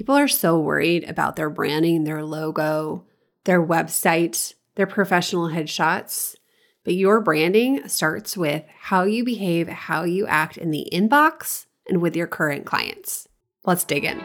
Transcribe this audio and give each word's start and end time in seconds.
people 0.00 0.16
are 0.16 0.28
so 0.28 0.58
worried 0.58 1.04
about 1.10 1.36
their 1.36 1.50
branding, 1.50 2.04
their 2.04 2.24
logo, 2.24 3.04
their 3.44 3.62
website, 3.62 4.54
their 4.76 4.86
professional 4.86 5.50
headshots. 5.50 6.36
But 6.84 6.94
your 6.94 7.20
branding 7.20 7.86
starts 7.86 8.34
with 8.34 8.64
how 8.80 9.02
you 9.02 9.26
behave, 9.26 9.68
how 9.68 10.04
you 10.04 10.26
act 10.26 10.56
in 10.56 10.70
the 10.70 10.88
inbox 10.90 11.66
and 11.86 12.00
with 12.00 12.16
your 12.16 12.26
current 12.26 12.64
clients. 12.64 13.28
Let's 13.66 13.84
dig 13.84 14.06
in. 14.06 14.24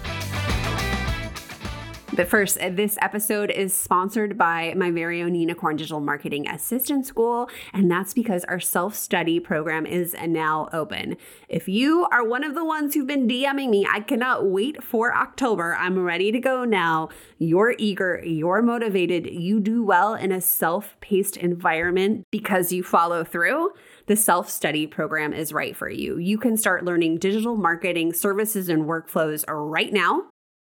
But 2.13 2.27
first, 2.27 2.59
uh, 2.59 2.69
this 2.69 2.97
episode 3.01 3.51
is 3.51 3.73
sponsored 3.73 4.37
by 4.37 4.73
my 4.75 4.91
very 4.91 5.21
own 5.21 5.33
Unicorn 5.33 5.77
Digital 5.77 6.01
Marketing 6.01 6.45
Assistant 6.45 7.05
School, 7.05 7.49
and 7.71 7.89
that's 7.89 8.13
because 8.13 8.43
our 8.45 8.59
self 8.59 8.95
study 8.95 9.39
program 9.39 9.85
is 9.85 10.13
now 10.27 10.67
open. 10.73 11.15
If 11.47 11.69
you 11.69 12.05
are 12.11 12.27
one 12.27 12.43
of 12.43 12.53
the 12.53 12.65
ones 12.65 12.93
who've 12.93 13.07
been 13.07 13.29
DMing 13.29 13.69
me, 13.69 13.87
I 13.89 14.01
cannot 14.01 14.45
wait 14.45 14.83
for 14.83 15.15
October. 15.15 15.73
I'm 15.79 15.99
ready 15.99 16.33
to 16.33 16.39
go 16.39 16.65
now. 16.65 17.07
You're 17.37 17.75
eager, 17.77 18.21
you're 18.25 18.61
motivated, 18.61 19.27
you 19.27 19.61
do 19.61 19.81
well 19.81 20.13
in 20.13 20.33
a 20.33 20.41
self 20.41 20.97
paced 20.99 21.37
environment 21.37 22.27
because 22.29 22.73
you 22.73 22.83
follow 22.83 23.23
through 23.23 23.71
the 24.07 24.17
self 24.17 24.49
study 24.49 24.85
program 24.85 25.31
is 25.31 25.53
right 25.53 25.77
for 25.77 25.89
you. 25.89 26.17
You 26.17 26.37
can 26.37 26.57
start 26.57 26.83
learning 26.83 27.19
digital 27.19 27.55
marketing 27.55 28.11
services 28.11 28.67
and 28.67 28.83
workflows 28.83 29.45
right 29.47 29.93
now 29.93 30.30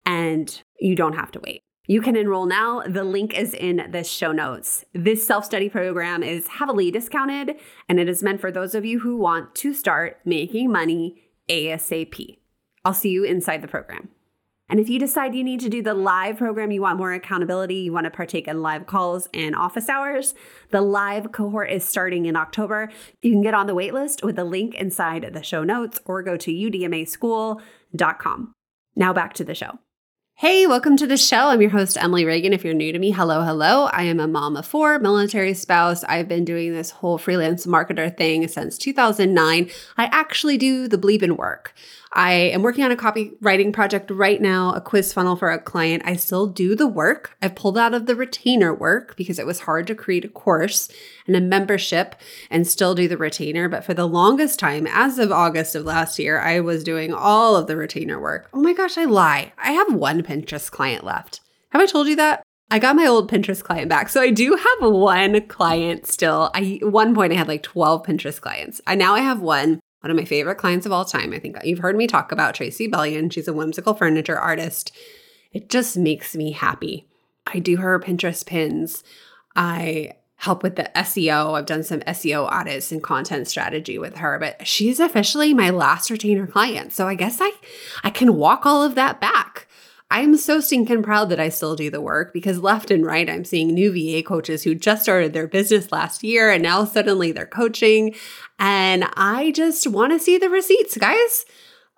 and 0.10 0.64
you 0.80 0.96
don't 0.96 1.14
have 1.14 1.32
to 1.32 1.40
wait. 1.40 1.62
You 1.86 2.02
can 2.02 2.16
enroll 2.16 2.48
now. 2.48 2.82
The 2.82 3.04
link 3.04 3.38
is 3.38 3.54
in 3.54 3.88
the 3.92 4.04
show 4.04 4.32
notes. 4.32 4.84
This 4.94 5.26
self 5.26 5.46
study 5.46 5.70
program 5.70 6.24
is 6.24 6.48
heavily 6.48 6.90
discounted 6.90 7.58
and 7.88 8.00
it 8.00 8.10
is 8.10 8.24
meant 8.24 8.42
for 8.42 8.52
those 8.52 8.74
of 8.74 8.86
you 8.86 9.02
who 9.02 9.18
want 9.18 9.54
to 9.56 9.74
start 9.74 10.20
making 10.26 10.72
money 10.72 11.22
ASAP. 11.48 12.40
I'll 12.84 12.94
see 12.94 13.10
you 13.10 13.24
inside 13.24 13.62
the 13.62 13.68
program. 13.68 14.10
And 14.68 14.80
if 14.80 14.90
you 14.90 14.98
decide 15.00 15.36
you 15.36 15.44
need 15.44 15.60
to 15.62 15.70
do 15.70 15.84
the 15.84 15.96
live 15.96 16.38
program, 16.38 16.72
you 16.72 16.82
want 16.82 16.98
more 16.98 17.14
accountability, 17.14 17.76
you 17.76 17.94
want 17.94 18.06
to 18.06 18.12
partake 18.12 18.48
in 18.48 18.62
live 18.62 18.88
calls 18.88 19.28
and 19.34 19.56
office 19.56 19.90
hours, 19.90 20.36
the 20.70 20.82
live 20.82 21.32
cohort 21.32 21.72
is 21.72 21.84
starting 21.84 22.28
in 22.28 22.36
October. 22.36 22.92
You 23.22 23.32
can 23.32 23.42
get 23.42 23.56
on 23.56 23.68
the 23.68 23.76
waitlist 23.76 24.24
with 24.24 24.36
the 24.36 24.44
link 24.44 24.76
inside 24.76 25.34
the 25.34 25.44
show 25.44 25.64
notes 25.64 26.00
or 26.06 26.24
go 26.24 26.38
to 26.38 26.52
udmaschool.com. 26.52 28.54
Now 28.96 29.14
back 29.14 29.34
to 29.34 29.44
the 29.44 29.56
show. 29.56 29.80
Hey, 30.40 30.68
welcome 30.68 30.96
to 30.96 31.06
the 31.06 31.18
show. 31.18 31.50
I'm 31.50 31.60
your 31.60 31.70
host, 31.70 31.98
Emily 32.00 32.24
Reagan. 32.24 32.54
If 32.54 32.64
you're 32.64 32.74
new 32.74 32.94
to 32.94 32.98
me, 32.98 33.12
hello, 33.12 33.42
hello. 33.44 33.90
I 33.92 34.04
am 34.04 34.22
a 34.22 34.28
mom 34.28 34.56
of 34.56 34.66
four, 34.66 34.98
military 34.98 35.54
spouse. 35.54 36.06
I've 36.06 36.30
been 36.30 36.46
doing 36.46 36.72
this 36.72 36.92
whole 36.92 37.18
freelance 37.18 37.66
marketer 37.66 38.16
thing 38.16 38.48
since 38.48 38.78
2009. 38.78 39.70
I 39.98 40.06
actually 40.06 40.58
do 40.58 40.88
the 40.88 40.98
bleeping 40.98 41.36
work. 41.36 41.74
I 42.12 42.32
am 42.32 42.64
working 42.64 42.84
on 42.84 42.92
a 42.92 42.96
copywriting 42.96 43.72
project 43.72 44.10
right 44.10 44.42
now, 44.42 44.74
a 44.74 44.82
quiz 44.82 45.14
funnel 45.14 45.36
for 45.36 45.52
a 45.52 45.60
client. 45.60 46.02
I 46.06 46.16
still 46.16 46.48
do 46.48 46.76
the 46.76 46.88
work. 46.88 47.36
I've 47.42 47.56
pulled 47.56 47.78
out 47.78 47.94
of 47.94 48.08
the 48.08 48.16
retainer 48.16 48.74
work 48.74 49.16
because 49.16 49.38
it 49.38 49.46
was 49.46 49.62
hard 49.62 49.86
to 49.88 49.96
create 49.96 50.26
a 50.26 50.30
course 50.30 50.90
and 51.28 51.36
a 51.36 51.42
membership 51.42 52.16
and 52.50 52.68
still 52.68 52.96
do 52.96 53.08
the 53.08 53.18
retainer. 53.18 53.70
But 53.70 53.84
for 53.84 53.94
the 53.94 54.08
longest 54.08 54.60
time, 54.60 54.88
as 54.88 55.20
of 55.20 55.32
August 55.32 55.76
of 55.76 55.86
last 55.86 56.18
year, 56.18 56.40
I 56.40 56.62
was 56.62 56.84
doing 56.84 57.14
all 57.14 57.56
of 57.56 57.68
the 57.68 57.78
retainer 57.78 58.20
work. 58.20 58.50
Oh 58.54 58.62
my 58.62 58.74
gosh, 58.74 58.98
I 58.98 59.06
lie. 59.06 59.54
I 59.58 59.72
have 59.74 59.94
one 59.94 60.24
Pinterest 60.24 60.72
client 60.72 61.04
left. 61.04 61.42
Have 61.70 61.82
I 61.82 61.86
told 61.86 62.08
you 62.08 62.16
that? 62.16 62.42
I 62.72 62.80
got 62.80 62.96
my 62.96 63.06
old 63.06 63.32
Pinterest 63.32 63.64
client 63.64 63.90
back. 63.90 64.10
So 64.10 64.22
I 64.22 64.32
do 64.32 64.56
have 64.56 64.92
one 64.92 65.48
client 65.48 66.08
still. 66.08 66.50
I 66.56 66.80
one 66.82 67.14
point 67.14 67.34
I 67.34 67.36
had 67.36 67.48
like 67.48 67.64
12 67.64 68.04
Pinterest 68.06 68.42
clients. 68.42 68.82
I 68.88 68.96
now 68.96 69.14
I 69.16 69.22
have 69.22 69.42
one 69.42 69.80
one 70.02 70.12
of 70.12 70.18
my 70.18 70.26
favorite 70.26 70.58
clients 70.58 70.86
of 70.86 70.92
all 70.92 71.06
time. 71.06 71.34
I 71.34 71.40
think 71.40 71.58
you've 71.64 71.80
heard 71.80 71.96
me 71.96 72.08
talk 72.08 72.32
about 72.32 72.56
Tracy 72.56 72.88
Bellion. 72.88 73.32
She's 73.32 73.48
a 73.48 73.54
whimsical 73.54 73.94
furniture 73.94 74.40
artist. 74.40 74.96
It 75.52 75.70
just 75.70 75.98
makes 75.98 76.36
me 76.36 76.52
happy. 76.52 77.08
I 77.48 77.60
do 77.60 77.78
her 77.78 78.00
Pinterest 78.00 78.46
pins. 78.46 79.04
I 79.56 80.14
help 80.40 80.64
with 80.64 80.78
the 80.78 80.90
SEO. 80.96 81.58
I've 81.58 81.66
done 81.66 81.84
some 81.84 82.00
SEO 82.02 82.50
audits 82.50 82.94
and 82.94 83.04
content 83.04 83.48
strategy 83.48 83.98
with 83.98 84.18
her, 84.18 84.40
but 84.40 84.66
she's 84.66 85.00
officially 85.00 85.54
my 85.54 85.70
last 85.70 86.10
retainer 86.10 86.48
client. 86.48 86.94
So 86.94 87.08
I 87.08 87.16
guess 87.16 87.40
I 87.42 87.52
I 88.04 88.10
can 88.10 88.36
walk 88.36 88.66
all 88.66 88.82
of 88.82 88.96
that 88.96 89.20
back. 89.20 89.68
I'm 90.12 90.38
so 90.38 90.60
stinking 90.60 91.04
proud 91.04 91.30
that 91.30 91.40
I 91.40 91.50
still 91.50 91.76
do 91.76 91.92
the 91.92 92.02
work 92.02 92.34
because 92.34 92.60
left 92.60 92.90
and 92.90 93.06
right, 93.06 93.30
I'm 93.30 93.46
seeing 93.46 93.68
new 93.68 93.92
VA 93.92 94.24
coaches 94.24 94.64
who 94.64 94.74
just 94.74 95.04
started 95.04 95.34
their 95.34 95.48
business 95.48 95.92
last 95.92 96.24
year 96.24 96.50
and 96.50 96.64
now 96.64 96.84
suddenly 96.86 97.32
they're 97.32 97.46
coaching. 97.46 98.16
And 98.58 99.08
I 99.14 99.52
just 99.52 99.86
want 99.86 100.14
to 100.14 100.20
see 100.20 100.40
the 100.40 100.50
receipts, 100.50 100.98
guys. 100.98 101.46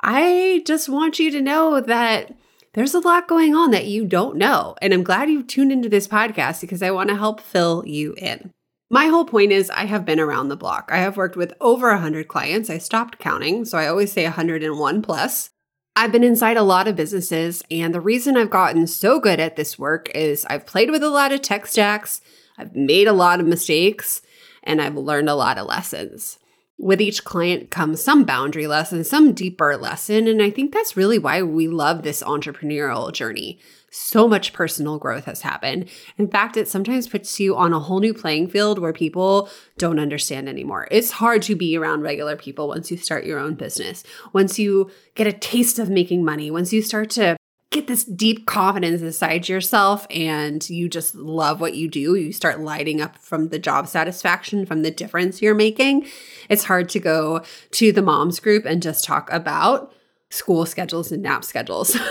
I 0.04 0.62
just 0.66 0.90
want 0.90 1.20
you 1.20 1.32
to 1.32 1.42
know 1.42 1.80
that 1.80 2.34
there's 2.74 2.94
a 2.94 3.00
lot 3.00 3.30
going 3.30 3.56
on 3.56 3.72
that 3.72 3.86
you 3.86 4.06
don't 4.06 4.36
know. 4.36 4.76
And 4.82 4.94
I'm 4.94 5.04
glad 5.04 5.30
you 5.30 5.44
tuned 5.44 5.72
into 5.72 5.90
this 5.90 6.08
podcast 6.08 6.60
because 6.62 6.84
I 6.84 6.92
want 6.92 7.10
to 7.10 7.16
help 7.16 7.40
fill 7.40 7.84
you 7.86 8.14
in. 8.18 8.52
My 8.90 9.06
whole 9.06 9.26
point 9.26 9.54
is 9.54 9.70
I 9.70 9.86
have 9.86 10.06
been 10.06 10.20
around 10.20 10.50
the 10.50 10.58
block. 10.58 10.90
I 10.92 10.98
have 10.98 11.16
worked 11.16 11.38
with 11.38 11.54
over 11.62 11.88
100 11.92 12.28
clients. 12.28 12.70
I 12.70 12.78
stopped 12.78 13.20
counting, 13.20 13.64
so 13.64 13.78
I 13.78 13.88
always 13.88 14.12
say 14.12 14.26
101 14.26 15.02
plus. 15.02 15.50
I've 15.96 16.12
been 16.12 16.24
inside 16.24 16.56
a 16.56 16.64
lot 16.64 16.88
of 16.88 16.96
businesses, 16.96 17.64
and 17.70 17.94
the 17.94 18.00
reason 18.00 18.38
I've 18.38 18.50
gotten 18.50 18.88
so 18.88 19.20
good 19.20 19.42
at 19.42 19.58
this 19.58 19.78
work 19.78 20.10
is 20.16 20.46
I've 20.46 20.66
played 20.66 20.90
with 20.90 21.04
a 21.04 21.10
lot 21.10 21.34
of 21.34 21.42
tech 21.42 21.66
stacks, 21.68 22.22
I've 22.58 22.74
made 22.76 23.08
a 23.08 23.14
lot 23.14 23.42
of 23.42 23.46
mistakes, 23.46 24.22
and 24.64 24.82
I've 24.82 24.96
learned 24.96 25.28
a 25.28 25.36
lot 25.36 25.58
of 25.58 25.68
lessons. 25.68 26.40
With 26.82 27.00
each 27.00 27.24
client 27.24 27.70
comes 27.70 28.02
some 28.02 28.24
boundary 28.24 28.66
lesson, 28.66 29.04
some 29.04 29.34
deeper 29.34 29.78
lesson, 29.78 30.28
and 30.28 30.42
I 30.42 30.50
think 30.50 30.74
that's 30.74 30.98
really 30.98 31.20
why 31.20 31.44
we 31.44 31.68
love 31.68 32.02
this 32.02 32.24
entrepreneurial 32.24 33.14
journey 33.14 33.60
so 33.92 34.28
much 34.28 34.52
personal 34.52 34.98
growth 34.98 35.26
has 35.26 35.42
happened. 35.42 35.88
In 36.18 36.28
fact, 36.28 36.58
it 36.58 36.68
sometimes 36.68 37.08
puts 37.08 37.40
you 37.40 37.56
on 37.56 37.72
a 37.72 37.80
whole 37.80 38.00
new 38.00 38.16
playing 38.16 38.48
field 38.48 38.80
where 38.80 38.94
people 38.94 39.48
don't 39.78 40.00
understand 40.00 40.50
anymore. 40.50 40.88
It's 40.90 41.12
hard 41.12 41.44
to 41.44 41.56
be 41.56 41.78
around 41.78 42.02
regular 42.02 42.36
people 42.36 42.70
once 42.70 42.90
you 42.90 42.98
start 42.98 43.26
your 43.26 43.38
own 43.38 43.54
business, 43.54 44.04
once 44.34 44.58
you 44.58 44.90
get 45.14 45.28
a 45.28 45.34
taste 45.34 45.78
of 45.78 45.88
making 45.88 46.26
money, 46.26 46.50
once 46.50 46.74
you 46.74 46.82
start 46.82 47.12
to 47.12 47.38
get 47.72 47.88
this 47.88 48.04
deep 48.04 48.46
confidence 48.46 49.02
inside 49.02 49.48
yourself 49.48 50.06
and 50.12 50.70
you 50.70 50.90
just 50.90 51.16
love 51.16 51.62
what 51.62 51.74
you 51.74 51.88
do, 51.88 52.16
you 52.16 52.34
start 52.34 52.60
lighting 52.60 53.02
up 53.02 53.18
from 53.18 53.48
the 53.48 53.58
job 53.58 53.88
satisfaction, 53.88 54.66
from 54.66 54.84
the 54.84 54.92
difference 54.92 55.42
you're 55.42 55.56
making. 55.56 56.06
It's 56.50 56.66
hard 56.66 56.90
to 56.90 57.00
go 57.00 57.44
to 57.72 57.92
the 57.94 58.02
moms 58.02 58.42
group 58.42 58.66
and 58.66 58.84
just 58.84 59.06
talk 59.06 59.32
about 59.32 59.94
school 60.30 60.66
schedules 60.66 61.14
and 61.14 61.24
nap 61.24 61.46
schedules. 61.46 61.96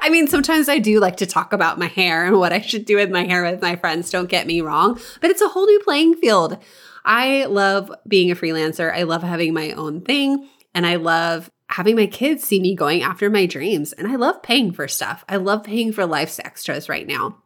I 0.00 0.08
mean, 0.10 0.26
sometimes 0.26 0.68
I 0.70 0.78
do 0.78 1.00
like 1.00 1.18
to 1.18 1.26
talk 1.26 1.52
about 1.52 1.78
my 1.78 1.86
hair 1.86 2.24
and 2.24 2.38
what 2.38 2.52
I 2.52 2.60
should 2.60 2.86
do 2.86 2.96
with 2.96 3.10
my 3.10 3.24
hair 3.24 3.42
with 3.42 3.60
my 3.60 3.76
friends, 3.76 4.10
don't 4.10 4.28
get 4.28 4.46
me 4.46 4.62
wrong, 4.62 4.98
but 5.20 5.30
it's 5.30 5.42
a 5.42 5.48
whole 5.48 5.66
new 5.66 5.80
playing 5.80 6.14
field. 6.16 6.58
I 7.04 7.44
love 7.44 7.92
being 8.08 8.30
a 8.30 8.34
freelancer. 8.34 8.92
I 8.92 9.02
love 9.02 9.22
having 9.22 9.52
my 9.52 9.72
own 9.72 10.00
thing, 10.00 10.48
and 10.74 10.86
I 10.86 10.96
love 10.96 11.50
having 11.74 11.96
my 11.96 12.06
kids 12.06 12.44
see 12.44 12.60
me 12.60 12.72
going 12.72 13.02
after 13.02 13.28
my 13.28 13.46
dreams. 13.46 13.92
And 13.92 14.06
I 14.06 14.14
love 14.14 14.44
paying 14.44 14.70
for 14.70 14.86
stuff. 14.86 15.24
I 15.28 15.36
love 15.36 15.64
paying 15.64 15.92
for 15.92 16.06
life's 16.06 16.38
extras 16.38 16.88
right 16.88 17.04
now. 17.04 17.38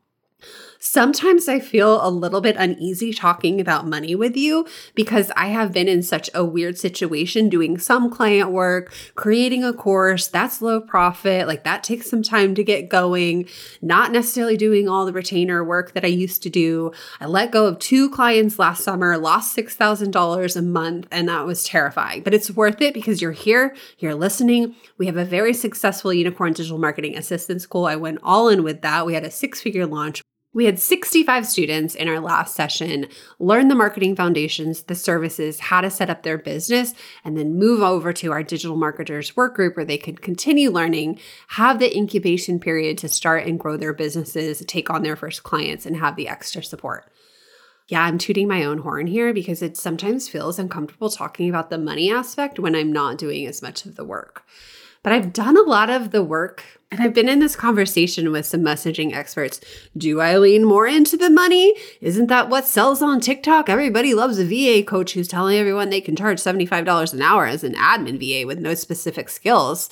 Sometimes 0.81 1.49
I 1.49 1.59
feel 1.59 2.06
a 2.06 2.09
little 2.09 2.41
bit 2.41 2.55
uneasy 2.56 3.12
talking 3.12 3.61
about 3.61 3.88
money 3.88 4.14
with 4.14 4.37
you 4.37 4.64
because 4.94 5.32
I 5.35 5.47
have 5.47 5.73
been 5.73 5.88
in 5.88 6.05
such 6.05 6.31
a 6.35 6.44
weird 6.44 6.79
situation 6.79 7.49
doing 7.49 7.79
some 7.79 8.08
client 8.08 8.52
work, 8.52 8.94
creating 9.17 9.64
a 9.64 9.73
course 9.73 10.29
that's 10.29 10.62
low 10.62 10.81
profit, 10.81 11.49
like 11.49 11.64
that 11.64 11.82
takes 11.82 12.08
some 12.08 12.23
time 12.23 12.55
to 12.55 12.62
get 12.62 12.88
going, 12.88 13.49
not 13.82 14.12
necessarily 14.12 14.56
doing 14.56 14.88
all 14.88 15.05
the 15.05 15.12
retainer 15.12 15.64
work 15.64 15.94
that 15.94 16.05
I 16.05 16.08
used 16.08 16.44
to 16.44 16.50
do. 16.50 16.93
I 17.20 17.26
let 17.26 17.50
go 17.50 17.67
of 17.67 17.81
two 17.81 18.08
clients 18.08 18.56
last 18.61 18.85
summer, 18.85 19.19
lost 19.19 19.56
$6,000 19.56 20.56
a 20.56 20.62
month, 20.62 21.08
and 21.11 21.29
that 21.29 21.44
was 21.44 21.64
terrifying. 21.64 22.23
But 22.23 22.35
it's 22.35 22.52
worth 22.52 22.81
it 22.81 22.94
because 22.94 23.20
you're 23.20 23.32
here, 23.32 23.75
you're 23.99 24.14
listening. 24.14 24.76
We 24.97 25.06
have 25.06 25.17
a 25.17 25.25
very 25.25 25.55
successful 25.55 26.12
unicorn 26.12 26.52
digital 26.52 26.79
marketing 26.79 27.17
assistant 27.17 27.62
school. 27.62 27.87
I 27.87 27.97
went 27.97 28.20
all 28.23 28.49
in 28.49 28.62
with 28.62 28.82
that. 28.82 29.06
We 29.06 29.14
had 29.14 29.25
a 29.25 29.31
six 29.31 29.61
figure 29.61 29.85
launch 29.85 30.23
We 30.55 30.65
had 30.65 30.79
65 30.79 31.47
students 31.47 31.95
in 31.95 32.09
our 32.09 32.21
last 32.21 32.55
session 32.55 33.09
learn 33.39 33.69
the 33.69 33.75
marketing 33.75 34.17
foundations, 34.17 34.85
the 34.85 34.95
services, 34.95 35.61
how 35.61 35.83
to 35.83 35.91
set 35.91 36.09
up 36.09 36.23
their 36.23 36.39
business, 36.39 36.95
and 37.23 37.37
then 37.37 37.59
move 37.59 37.83
over 37.83 38.15
to 38.15 38.33
our 38.33 38.43
digital 38.43 38.77
marketers 38.77 39.37
work 39.37 39.55
group 39.55 39.77
where 39.77 39.85
they 39.85 39.99
could 39.99 40.23
continue 40.23 40.71
learning, 40.71 41.21
have 41.49 41.79
the 41.79 41.95
incubation 41.95 42.59
period 42.59 42.97
to 42.99 43.09
start 43.09 43.47
and 43.47 43.61
grow 43.61 43.77
their 43.77 43.93
businesses, 43.93 44.65
take 44.67 44.89
on 44.89 45.03
their 45.03 45.17
first 45.17 45.43
clients, 45.43 45.85
and 45.85 45.99
have 45.99 46.17
the 46.17 46.29
extra 46.29 46.62
support. 46.62 47.11
Yeah, 47.89 48.03
I'm 48.03 48.17
tooting 48.17 48.49
my 48.49 48.65
own 48.65 48.79
horn 48.79 49.06
here 49.06 49.35
because 49.35 49.61
it 49.61 49.77
sometimes 49.77 50.29
feels 50.29 50.59
uncomfortable 50.59 51.11
talking 51.11 51.50
about 51.50 51.69
the 51.69 51.79
money 51.79 52.11
aspect 52.11 52.59
when 52.59 52.75
I'm 52.75 52.93
not 52.93 53.19
doing 53.19 53.47
as 53.47 53.61
much 53.61 53.85
of 53.85 53.97
the 53.97 54.05
work. 54.05 54.45
But 55.03 55.12
I've 55.12 55.33
done 55.33 55.56
a 55.56 55.62
lot 55.62 55.91
of 55.91 56.11
the 56.11 56.23
work 56.23 56.65
and 56.91 57.03
I've 57.03 57.12
been 57.12 57.29
in 57.29 57.39
this 57.39 57.55
conversation 57.55 58.33
with 58.33 58.47
some 58.47 58.62
messaging 58.62 59.15
experts. 59.15 59.61
Do 59.97 60.21
I 60.21 60.39
lean 60.39 60.65
more 60.65 60.87
into 60.87 61.17
the 61.19 61.29
money? 61.29 61.75
Isn't 62.00 62.29
that 62.29 62.49
what 62.49 62.67
sells 62.67 63.03
on 63.03 63.21
TikTok? 63.21 63.69
Everybody 63.69 64.15
loves 64.15 64.39
a 64.39 64.45
VA 64.45 64.83
coach 64.83 65.12
who's 65.12 65.29
telling 65.29 65.59
everyone 65.59 65.91
they 65.91 66.00
can 66.00 66.17
charge 66.17 66.39
$75 66.39 67.12
an 67.12 67.21
hour 67.21 67.45
as 67.45 67.62
an 67.62 67.75
admin 67.75 68.19
VA 68.19 68.47
with 68.47 68.59
no 68.59 68.75
specific 68.75 69.29
skills. 69.29 69.91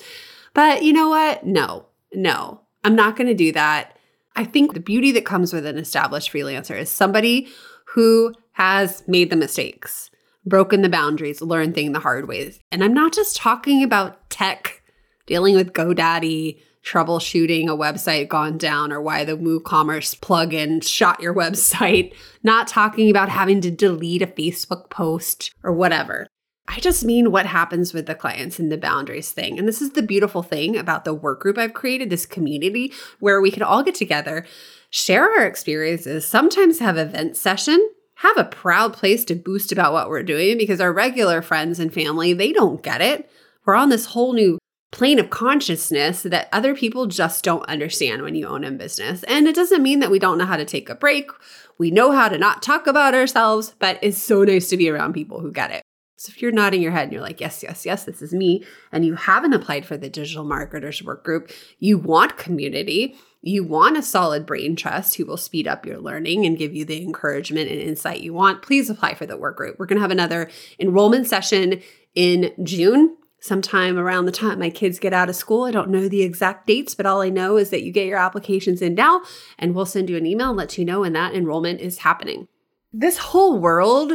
But 0.54 0.82
you 0.82 0.92
know 0.94 1.10
what? 1.10 1.44
No, 1.44 1.86
no, 2.14 2.62
I'm 2.82 2.96
not 2.96 3.16
going 3.16 3.28
to 3.28 3.34
do 3.34 3.52
that. 3.52 3.98
I 4.34 4.44
think 4.44 4.72
the 4.72 4.80
beauty 4.80 5.12
that 5.12 5.26
comes 5.26 5.52
with 5.52 5.66
an 5.66 5.78
established 5.78 6.32
freelancer 6.32 6.78
is 6.78 6.88
somebody 6.88 7.48
who 7.88 8.34
has 8.52 9.02
made 9.06 9.28
the 9.28 9.36
mistakes, 9.36 10.10
broken 10.46 10.80
the 10.80 10.88
boundaries, 10.88 11.42
learned 11.42 11.74
things 11.74 11.92
the 11.92 12.00
hard 12.00 12.26
ways. 12.26 12.58
And 12.72 12.82
I'm 12.82 12.94
not 12.94 13.12
just 13.12 13.36
talking 13.36 13.82
about 13.82 14.30
tech, 14.30 14.82
dealing 15.26 15.54
with 15.54 15.72
GoDaddy, 15.72 16.60
troubleshooting 16.84 17.64
a 17.64 17.76
website 17.76 18.28
gone 18.28 18.56
down, 18.56 18.92
or 18.92 19.00
why 19.00 19.24
the 19.24 19.36
WooCommerce 19.36 20.18
plugin 20.20 20.82
shot 20.86 21.20
your 21.20 21.34
website, 21.42 22.14
not 22.42 22.68
talking 22.68 23.10
about 23.10 23.28
having 23.28 23.60
to 23.60 23.70
delete 23.70 24.22
a 24.22 24.26
Facebook 24.26 24.88
post 24.88 25.52
or 25.62 25.72
whatever. 25.72 26.26
I 26.68 26.80
just 26.80 27.04
mean 27.04 27.30
what 27.30 27.46
happens 27.46 27.94
with 27.94 28.06
the 28.06 28.14
clients 28.14 28.58
and 28.58 28.72
the 28.72 28.78
boundaries 28.78 29.30
thing. 29.30 29.58
And 29.58 29.68
this 29.68 29.80
is 29.80 29.92
the 29.92 30.02
beautiful 30.02 30.42
thing 30.42 30.76
about 30.76 31.04
the 31.04 31.14
work 31.14 31.40
group 31.40 31.58
I've 31.58 31.74
created, 31.74 32.10
this 32.10 32.26
community 32.26 32.92
where 33.20 33.40
we 33.40 33.50
can 33.50 33.62
all 33.62 33.82
get 33.82 33.94
together 33.94 34.44
share 34.90 35.24
our 35.24 35.46
experiences, 35.46 36.26
sometimes 36.26 36.78
have 36.78 36.96
event 36.96 37.36
session, 37.36 37.90
have 38.16 38.36
a 38.36 38.44
proud 38.44 38.94
place 38.94 39.24
to 39.26 39.34
boost 39.34 39.72
about 39.72 39.92
what 39.92 40.08
we're 40.08 40.22
doing 40.22 40.56
because 40.56 40.80
our 40.80 40.92
regular 40.92 41.42
friends 41.42 41.78
and 41.78 41.92
family, 41.92 42.32
they 42.32 42.52
don't 42.52 42.82
get 42.82 43.00
it. 43.00 43.30
We're 43.64 43.74
on 43.74 43.90
this 43.90 44.06
whole 44.06 44.32
new 44.32 44.58
plane 44.92 45.18
of 45.18 45.30
consciousness 45.30 46.22
that 46.22 46.48
other 46.52 46.74
people 46.74 47.06
just 47.06 47.44
don't 47.44 47.68
understand 47.68 48.22
when 48.22 48.34
you 48.34 48.46
own 48.46 48.64
a 48.64 48.70
business. 48.70 49.22
And 49.24 49.46
it 49.46 49.54
doesn't 49.54 49.82
mean 49.82 50.00
that 50.00 50.10
we 50.10 50.18
don't 50.18 50.38
know 50.38 50.46
how 50.46 50.56
to 50.56 50.64
take 50.64 50.88
a 50.88 50.94
break. 50.94 51.30
We 51.78 51.90
know 51.90 52.12
how 52.12 52.28
to 52.28 52.38
not 52.38 52.62
talk 52.62 52.86
about 52.86 53.14
ourselves, 53.14 53.74
but 53.78 53.98
it's 54.00 54.18
so 54.18 54.44
nice 54.44 54.68
to 54.70 54.76
be 54.76 54.88
around 54.88 55.12
people 55.12 55.40
who 55.40 55.52
get 55.52 55.70
it. 55.70 55.82
So 56.18 56.30
if 56.30 56.40
you're 56.40 56.52
nodding 56.52 56.80
your 56.80 56.92
head 56.92 57.04
and 57.04 57.12
you're 57.12 57.20
like, 57.20 57.42
yes, 57.42 57.62
yes, 57.62 57.84
yes, 57.84 58.04
this 58.04 58.22
is 58.22 58.32
me, 58.32 58.64
and 58.90 59.04
you 59.04 59.16
haven't 59.16 59.52
applied 59.52 59.84
for 59.84 59.98
the 59.98 60.08
digital 60.08 60.44
marketers 60.44 61.02
work 61.02 61.22
group, 61.22 61.50
you 61.78 61.98
want 61.98 62.38
community, 62.38 63.16
you 63.42 63.62
want 63.62 63.98
a 63.98 64.02
solid 64.02 64.46
brain 64.46 64.76
trust 64.76 65.16
who 65.16 65.26
will 65.26 65.36
speed 65.36 65.68
up 65.68 65.84
your 65.84 65.98
learning 65.98 66.46
and 66.46 66.56
give 66.56 66.74
you 66.74 66.86
the 66.86 67.02
encouragement 67.02 67.70
and 67.70 67.80
insight 67.80 68.22
you 68.22 68.32
want, 68.32 68.62
please 68.62 68.88
apply 68.88 69.12
for 69.14 69.26
the 69.26 69.36
work 69.36 69.58
group. 69.58 69.78
We're 69.78 69.84
going 69.84 69.98
to 69.98 70.02
have 70.02 70.10
another 70.10 70.50
enrollment 70.80 71.26
session 71.26 71.82
in 72.14 72.52
June 72.62 73.18
sometime 73.46 73.98
around 73.98 74.26
the 74.26 74.32
time 74.32 74.58
my 74.58 74.70
kids 74.70 74.98
get 74.98 75.12
out 75.12 75.28
of 75.28 75.36
school. 75.36 75.64
I 75.64 75.70
don't 75.70 75.90
know 75.90 76.08
the 76.08 76.22
exact 76.22 76.66
dates, 76.66 76.94
but 76.94 77.06
all 77.06 77.20
I 77.20 77.30
know 77.30 77.56
is 77.56 77.70
that 77.70 77.82
you 77.82 77.92
get 77.92 78.06
your 78.06 78.18
applications 78.18 78.82
in 78.82 78.94
now 78.94 79.22
and 79.58 79.74
we'll 79.74 79.86
send 79.86 80.10
you 80.10 80.16
an 80.16 80.26
email 80.26 80.48
and 80.48 80.56
let 80.56 80.76
you 80.76 80.84
know 80.84 81.00
when 81.00 81.12
that 81.12 81.34
enrollment 81.34 81.80
is 81.80 81.98
happening. 81.98 82.48
This 82.92 83.18
whole 83.18 83.58
world 83.58 84.12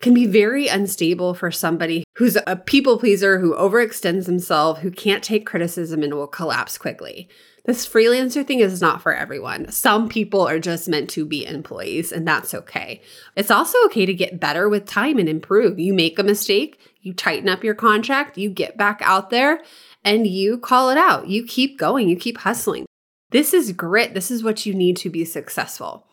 can 0.00 0.14
be 0.14 0.26
very 0.26 0.68
unstable 0.68 1.34
for 1.34 1.50
somebody 1.50 2.04
who's 2.16 2.36
a 2.46 2.56
people 2.56 2.98
pleaser, 2.98 3.38
who 3.38 3.54
overextends 3.54 4.26
themselves, 4.26 4.80
who 4.80 4.90
can't 4.90 5.24
take 5.24 5.46
criticism 5.46 6.02
and 6.02 6.14
will 6.14 6.26
collapse 6.26 6.76
quickly. 6.76 7.28
This 7.64 7.88
freelancer 7.88 8.46
thing 8.46 8.60
is 8.60 8.82
not 8.82 9.00
for 9.00 9.14
everyone. 9.14 9.72
Some 9.72 10.10
people 10.10 10.46
are 10.46 10.58
just 10.58 10.86
meant 10.86 11.08
to 11.10 11.24
be 11.24 11.46
employees, 11.46 12.12
and 12.12 12.28
that's 12.28 12.52
okay. 12.52 13.00
It's 13.36 13.50
also 13.50 13.78
okay 13.86 14.04
to 14.04 14.12
get 14.12 14.38
better 14.38 14.68
with 14.68 14.84
time 14.84 15.18
and 15.18 15.28
improve. 15.30 15.78
You 15.78 15.94
make 15.94 16.18
a 16.18 16.22
mistake, 16.22 16.78
you 17.04 17.14
tighten 17.14 17.48
up 17.48 17.62
your 17.62 17.74
contract, 17.74 18.36
you 18.36 18.50
get 18.50 18.76
back 18.76 19.00
out 19.02 19.30
there, 19.30 19.60
and 20.04 20.26
you 20.26 20.58
call 20.58 20.90
it 20.90 20.98
out. 20.98 21.28
You 21.28 21.44
keep 21.44 21.78
going, 21.78 22.08
you 22.08 22.16
keep 22.16 22.38
hustling. 22.38 22.86
This 23.30 23.54
is 23.54 23.72
grit. 23.72 24.14
This 24.14 24.30
is 24.30 24.42
what 24.42 24.66
you 24.66 24.74
need 24.74 24.96
to 24.98 25.10
be 25.10 25.24
successful 25.24 26.06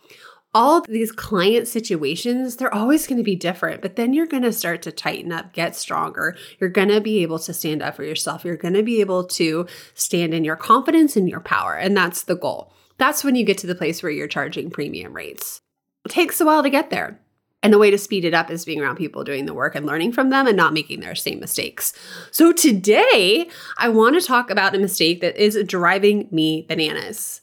all 0.54 0.82
these 0.82 1.12
client 1.12 1.68
situations, 1.68 2.58
they're 2.58 2.74
always 2.74 3.08
going 3.08 3.18
to 3.18 3.24
be 3.24 3.36
different, 3.36 3.82
but 3.82 3.96
then 3.96 4.14
you're 4.14 4.28
going 4.28 4.44
to 4.44 4.52
start 4.52 4.82
to 4.82 4.92
tighten 4.92 5.32
up, 5.32 5.54
get 5.54 5.76
stronger. 5.76 6.36
You're 6.60 6.70
going 6.70 6.90
to 6.90 7.00
be 7.00 7.22
able 7.22 7.40
to 7.40 7.54
stand 7.54 7.82
up 7.82 7.96
for 7.96 8.04
yourself. 8.04 8.44
You're 8.44 8.58
going 8.58 8.74
to 8.74 8.84
be 8.84 9.00
able 9.00 9.24
to 9.28 9.66
stand 9.94 10.34
in 10.34 10.44
your 10.44 10.58
confidence 10.58 11.16
and 11.16 11.30
your 11.30 11.40
power. 11.40 11.76
And 11.76 11.96
that's 11.96 12.24
the 12.24 12.36
goal. 12.36 12.74
That's 12.98 13.24
when 13.24 13.36
you 13.36 13.46
get 13.46 13.58
to 13.60 13.68
the 13.68 13.76
place 13.76 14.04
where 14.04 14.12
you're 14.12 14.28
charging 14.28 14.70
premium 14.70 15.14
rates. 15.14 15.62
It 16.06 16.12
takes 16.12 16.42
a 16.42 16.46
while 16.46 16.64
to 16.64 16.70
get 16.70 16.90
there. 16.90 17.21
And 17.64 17.72
the 17.72 17.78
way 17.78 17.92
to 17.92 17.98
speed 17.98 18.26
it 18.26 18.34
up 18.34 18.50
is 18.50 18.66
being 18.66 18.82
around 18.82 18.96
people 18.96 19.24
doing 19.24 19.46
the 19.46 19.54
work 19.54 19.76
and 19.76 19.86
learning 19.86 20.14
from 20.14 20.30
them 20.30 20.48
and 20.48 20.58
not 20.58 20.74
making 20.74 21.00
their 21.00 21.14
same 21.14 21.40
mistakes. 21.40 21.94
So 22.32 22.52
today, 22.52 23.50
I 23.78 23.90
want 23.90 24.20
to 24.20 24.26
talk 24.26 24.50
about 24.50 24.76
a 24.76 24.80
mistake 24.80 25.22
that 25.22 25.38
is 25.38 25.62
driving 25.68 26.28
me 26.32 26.66
bananas. 26.68 27.42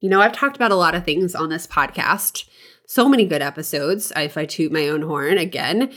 You 0.00 0.10
know, 0.10 0.20
I've 0.20 0.32
talked 0.32 0.56
about 0.56 0.72
a 0.72 0.76
lot 0.76 0.94
of 0.94 1.04
things 1.04 1.34
on 1.34 1.48
this 1.48 1.66
podcast, 1.66 2.46
so 2.86 3.08
many 3.08 3.24
good 3.24 3.40
episodes. 3.40 4.12
If 4.14 4.36
I 4.36 4.44
toot 4.44 4.70
my 4.70 4.88
own 4.88 5.02
horn 5.02 5.38
again, 5.38 5.90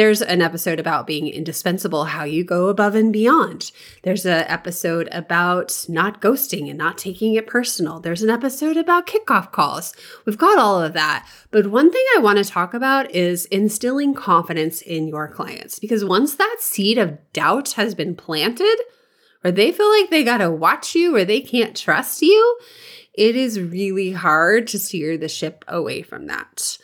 there's 0.00 0.22
an 0.22 0.40
episode 0.40 0.80
about 0.80 1.06
being 1.06 1.28
indispensable, 1.28 2.06
how 2.06 2.24
you 2.24 2.42
go 2.42 2.68
above 2.68 2.94
and 2.94 3.12
beyond. 3.12 3.70
There's 4.00 4.24
an 4.24 4.46
episode 4.48 5.10
about 5.12 5.84
not 5.90 6.22
ghosting 6.22 6.70
and 6.70 6.78
not 6.78 6.96
taking 6.96 7.34
it 7.34 7.46
personal. 7.46 8.00
There's 8.00 8.22
an 8.22 8.30
episode 8.30 8.78
about 8.78 9.06
kickoff 9.06 9.52
calls. 9.52 9.92
We've 10.24 10.38
got 10.38 10.58
all 10.58 10.82
of 10.82 10.94
that. 10.94 11.28
But 11.50 11.66
one 11.66 11.92
thing 11.92 12.02
I 12.16 12.20
want 12.20 12.38
to 12.38 12.44
talk 12.44 12.72
about 12.72 13.10
is 13.10 13.44
instilling 13.44 14.14
confidence 14.14 14.80
in 14.80 15.06
your 15.06 15.28
clients 15.28 15.78
because 15.78 16.02
once 16.02 16.34
that 16.36 16.56
seed 16.60 16.96
of 16.96 17.18
doubt 17.34 17.72
has 17.72 17.94
been 17.94 18.16
planted, 18.16 18.78
or 19.44 19.50
they 19.50 19.70
feel 19.70 19.90
like 19.90 20.08
they 20.08 20.24
got 20.24 20.38
to 20.38 20.50
watch 20.50 20.94
you 20.94 21.14
or 21.14 21.26
they 21.26 21.42
can't 21.42 21.76
trust 21.76 22.22
you, 22.22 22.58
it 23.12 23.36
is 23.36 23.60
really 23.60 24.12
hard 24.12 24.66
to 24.68 24.78
steer 24.78 25.18
the 25.18 25.28
ship 25.28 25.62
away 25.68 26.00
from 26.00 26.26
that. 26.28 26.78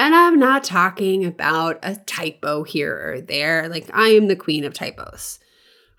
And 0.00 0.14
I'm 0.14 0.38
not 0.38 0.64
talking 0.64 1.26
about 1.26 1.78
a 1.82 1.94
typo 1.94 2.62
here 2.62 3.12
or 3.12 3.20
there. 3.20 3.68
Like, 3.68 3.90
I 3.92 4.08
am 4.08 4.28
the 4.28 4.34
queen 4.34 4.64
of 4.64 4.72
typos, 4.72 5.38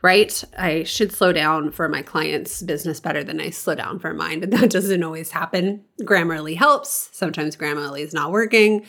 right? 0.02 0.44
I 0.58 0.86
should 0.86 1.12
slow 1.12 1.32
down 1.32 1.70
for 1.70 1.88
my 1.88 2.02
client's 2.02 2.64
business 2.64 3.00
better 3.00 3.24
than 3.24 3.40
I 3.40 3.52
slow 3.52 3.76
down 3.76 4.00
for 4.00 4.12
mine, 4.12 4.40
but 4.40 4.50
that 4.50 4.72
doesn't 4.72 5.04
always 5.04 5.30
happen. 5.30 5.86
Grammarly 6.02 6.58
helps. 6.58 7.12
Sometimes 7.12 7.56
Grammarly 7.56 8.00
is 8.00 8.12
not 8.12 8.32
working. 8.32 8.88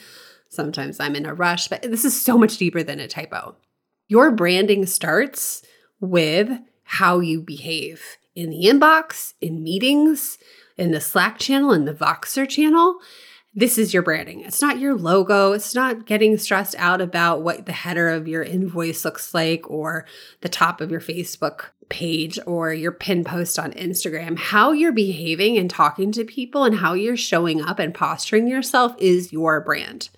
Sometimes 0.49 0.99
I'm 0.99 1.15
in 1.15 1.27
a 1.27 1.35
rush, 1.35 1.69
but 1.69 1.83
this 1.83 2.07
is 2.07 2.19
so 2.19 2.39
much 2.39 2.57
deeper 2.57 2.83
than 2.83 2.99
a 2.99 3.07
typo. 3.07 3.55
Your 4.09 4.31
branding 4.31 4.87
starts 4.87 5.61
with 6.01 6.59
how 6.85 7.21
you 7.21 7.43
behave 7.43 8.17
in 8.35 8.49
the 8.49 8.65
inbox, 8.65 9.35
in 9.43 9.63
meetings, 9.63 10.39
in 10.79 10.91
the 10.91 11.03
Slack 11.03 11.39
channel, 11.39 11.75
in 11.75 11.85
the 11.85 11.93
Voxer 11.93 12.49
channel, 12.49 12.97
this 13.55 13.77
is 13.77 13.93
your 13.93 14.03
branding. 14.03 14.41
It's 14.41 14.63
not 14.63 14.79
your 14.79 14.95
logo. 14.97 15.53
It's 15.53 15.75
not 15.75 16.07
getting 16.07 16.39
stressed 16.39 16.75
out 16.79 17.01
about 17.03 17.43
what 17.43 17.67
the 17.67 17.73
header 17.73 18.09
of 18.09 18.27
your 18.27 18.43
invoice 18.43 19.05
looks 19.05 19.35
like 19.35 19.71
or 19.71 20.07
the 20.41 20.49
top 20.49 20.81
of 20.81 20.91
your 20.91 21.01
Facebook 21.01 21.67
page 21.91 22.39
or 22.47 22.73
your 22.73 22.93
pin 22.93 23.25
post 23.25 23.59
on 23.59 23.73
Instagram. 23.73 24.39
How 24.39 24.73
you're 24.73 24.93
behaving 24.93 25.59
and 25.59 25.69
talking 25.69 26.13
to 26.13 26.25
people 26.25 26.65
and 26.65 26.77
how 26.77 26.95
you're 26.95 27.17
showing 27.17 27.61
up 27.61 27.79
and 27.79 27.93
posturing 27.93 28.49
yourself 28.49 28.95
is 28.99 29.33
your 29.33 29.61
brand. 29.61 30.09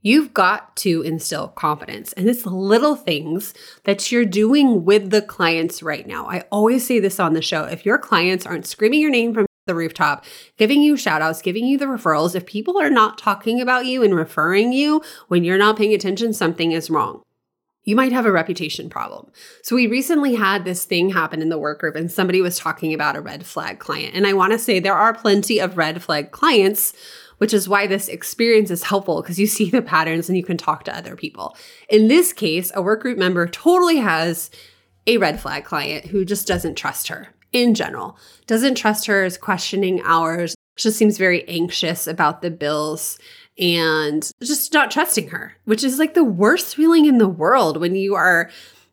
You've 0.00 0.32
got 0.32 0.76
to 0.78 1.02
instill 1.02 1.48
confidence. 1.48 2.12
And 2.12 2.28
it's 2.28 2.46
little 2.46 2.94
things 2.96 3.54
that 3.84 4.10
you're 4.12 4.24
doing 4.24 4.84
with 4.84 5.10
the 5.10 5.22
clients 5.22 5.82
right 5.82 6.06
now. 6.06 6.28
I 6.28 6.44
always 6.52 6.86
say 6.86 7.00
this 7.00 7.18
on 7.18 7.34
the 7.34 7.42
show. 7.42 7.64
If 7.64 7.84
your 7.84 7.98
clients 7.98 8.46
aren't 8.46 8.66
screaming 8.66 9.00
your 9.00 9.10
name 9.10 9.34
from 9.34 9.46
the 9.66 9.74
rooftop, 9.74 10.24
giving 10.56 10.82
you 10.82 10.96
shout 10.96 11.22
outs, 11.22 11.42
giving 11.42 11.66
you 11.66 11.78
the 11.78 11.84
referrals. 11.84 12.34
If 12.34 12.46
people 12.46 12.78
are 12.80 12.90
not 12.90 13.18
talking 13.18 13.60
about 13.60 13.86
you 13.86 14.02
and 14.02 14.14
referring 14.14 14.72
you 14.72 15.02
when 15.28 15.44
you're 15.44 15.58
not 15.58 15.76
paying 15.76 15.94
attention, 15.94 16.32
something 16.32 16.72
is 16.72 16.90
wrong. 16.90 17.22
You 17.84 17.96
might 17.96 18.12
have 18.12 18.26
a 18.26 18.32
reputation 18.32 18.88
problem. 18.88 19.30
So, 19.62 19.74
we 19.74 19.88
recently 19.88 20.36
had 20.36 20.64
this 20.64 20.84
thing 20.84 21.10
happen 21.10 21.42
in 21.42 21.48
the 21.48 21.58
work 21.58 21.80
group, 21.80 21.96
and 21.96 22.10
somebody 22.12 22.40
was 22.40 22.56
talking 22.56 22.94
about 22.94 23.16
a 23.16 23.20
red 23.20 23.44
flag 23.44 23.80
client. 23.80 24.14
And 24.14 24.24
I 24.24 24.34
want 24.34 24.52
to 24.52 24.58
say 24.58 24.78
there 24.78 24.94
are 24.94 25.12
plenty 25.12 25.58
of 25.58 25.76
red 25.76 26.00
flag 26.00 26.30
clients, 26.30 26.94
which 27.38 27.52
is 27.52 27.68
why 27.68 27.88
this 27.88 28.06
experience 28.06 28.70
is 28.70 28.84
helpful 28.84 29.20
because 29.20 29.40
you 29.40 29.48
see 29.48 29.68
the 29.68 29.82
patterns 29.82 30.28
and 30.28 30.38
you 30.38 30.44
can 30.44 30.56
talk 30.56 30.84
to 30.84 30.96
other 30.96 31.16
people. 31.16 31.56
In 31.88 32.06
this 32.06 32.32
case, 32.32 32.70
a 32.76 32.82
work 32.82 33.02
group 33.02 33.18
member 33.18 33.48
totally 33.48 33.96
has 33.96 34.48
a 35.08 35.16
red 35.16 35.40
flag 35.40 35.64
client 35.64 36.06
who 36.06 36.24
just 36.24 36.46
doesn't 36.46 36.76
trust 36.76 37.08
her 37.08 37.34
in 37.52 37.74
general, 37.74 38.16
doesn't 38.46 38.76
trust 38.76 39.06
her, 39.06 39.24
is 39.24 39.36
questioning 39.36 40.00
hours. 40.02 40.54
just 40.76 40.96
seems 40.96 41.18
very 41.18 41.46
anxious 41.48 42.06
about 42.06 42.42
the 42.42 42.50
bills 42.50 43.18
and 43.58 44.30
just 44.42 44.72
not 44.72 44.90
trusting 44.90 45.28
her, 45.28 45.54
which 45.64 45.84
is 45.84 45.98
like 45.98 46.14
the 46.14 46.24
worst 46.24 46.74
feeling 46.74 47.06
in 47.06 47.18
the 47.18 47.28
world 47.28 47.78
when 47.78 47.94
you 47.94 48.14
are 48.14 48.50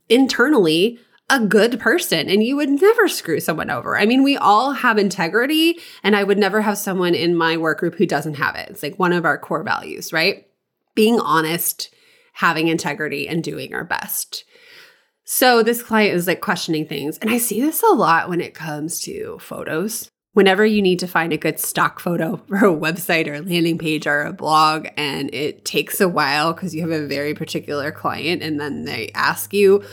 internally 0.10 1.00
a 1.30 1.40
good 1.40 1.80
person 1.80 2.30
and 2.30 2.44
you 2.44 2.56
would 2.56 2.70
never 2.70 3.08
screw 3.08 3.40
someone 3.40 3.70
over. 3.70 3.98
I 3.98 4.06
mean, 4.06 4.24
we 4.24 4.36
all 4.36 4.74
have 4.74 4.98
integrity, 4.98 5.80
and 6.04 6.16
I 6.16 6.24
would 6.24 6.38
never 6.38 6.62
have 6.62 6.78
someone 6.78 7.14
in 7.14 7.36
my 7.36 7.56
work 7.56 7.80
group 7.80 7.96
who 7.96 8.06
doesn't 8.06 8.36
have 8.36 8.56
it. 8.56 8.70
It's 8.70 8.84
like 8.84 8.98
one 8.98 9.14
of 9.14 9.26
our 9.26 9.38
core 9.38 9.64
values, 9.64 10.12
right? 10.12 10.48
Being 10.96 11.20
honest, 11.20 11.94
having 12.34 12.68
integrity, 12.68 13.28
and 13.28 13.44
doing 13.44 13.74
our 13.74 13.84
best. 13.84 14.44
So 15.32 15.62
this 15.62 15.84
client 15.84 16.16
is 16.16 16.26
like 16.26 16.42
questioning 16.42 16.88
things. 16.88 17.20
And 17.20 17.30
I 17.30 17.38
see 17.38 17.62
this 17.62 17.84
a 17.84 17.94
lot 17.94 18.30
when 18.30 18.42
it 18.42 18.56
comes 18.56 19.00
to 19.02 19.38
photos 19.40 20.10
whenever 20.34 20.66
you 20.66 20.82
need 20.82 20.98
to 21.00 21.08
find 21.08 21.32
a 21.32 21.38
good 21.38 21.60
stock 21.60 22.00
photo 22.00 22.38
for 22.48 22.66
a 22.66 22.76
website 22.76 23.28
or 23.28 23.36
a 23.36 23.42
landing 23.42 23.78
page 23.78 24.08
or 24.08 24.24
a 24.24 24.34
blog 24.34 24.88
and 24.98 25.32
it 25.32 25.66
takes 25.66 26.02
a 26.02 26.10
while 26.10 26.52
because 26.52 26.74
you 26.74 26.82
have 26.82 26.90
a 26.90 27.06
very 27.06 27.36
particular 27.36 27.92
client 27.92 28.42
and 28.42 28.60
then 28.60 28.86
they 28.86 29.12
ask 29.14 29.54
you 29.54 29.84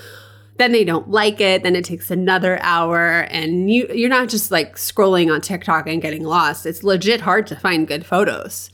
then 0.56 0.72
they 0.72 0.84
don't 0.84 1.10
like 1.10 1.38
it 1.38 1.62
then 1.62 1.76
it 1.76 1.84
takes 1.84 2.10
another 2.10 2.58
hour 2.62 3.26
and 3.30 3.70
you 3.70 3.86
you're 3.92 4.08
not 4.08 4.30
just 4.30 4.50
like 4.50 4.76
scrolling 4.76 5.30
on 5.30 5.42
TikTok 5.42 5.86
and 5.86 6.00
getting 6.00 6.24
lost 6.24 6.64
it's 6.64 6.82
legit 6.82 7.20
hard 7.20 7.46
to 7.46 7.56
find 7.56 7.86
good 7.86 8.06
photos 8.06 8.70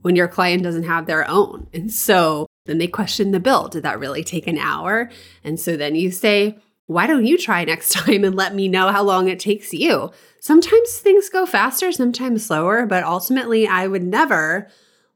when 0.00 0.16
your 0.16 0.28
client 0.28 0.62
doesn't 0.62 0.84
have 0.84 1.04
their 1.04 1.28
own 1.28 1.66
and 1.74 1.92
so 1.92 2.46
then 2.66 2.78
they 2.78 2.86
question 2.88 3.30
the 3.30 3.40
bill 3.40 3.68
did 3.68 3.82
that 3.82 3.98
really 3.98 4.22
take 4.22 4.46
an 4.46 4.58
hour 4.58 5.10
and 5.42 5.58
so 5.58 5.76
then 5.76 5.94
you 5.94 6.10
say 6.10 6.58
why 6.86 7.06
don't 7.06 7.26
you 7.26 7.36
try 7.36 7.64
next 7.64 7.92
time 7.92 8.24
and 8.24 8.36
let 8.36 8.54
me 8.54 8.68
know 8.68 8.88
how 8.92 9.02
long 9.02 9.28
it 9.28 9.40
takes 9.40 9.72
you 9.72 10.10
sometimes 10.46 10.98
things 10.98 11.28
go 11.28 11.44
faster, 11.44 11.90
sometimes 11.90 12.46
slower, 12.46 12.86
but 12.86 13.02
ultimately, 13.02 13.66
I 13.66 13.88
would 13.88 14.04
never 14.04 14.68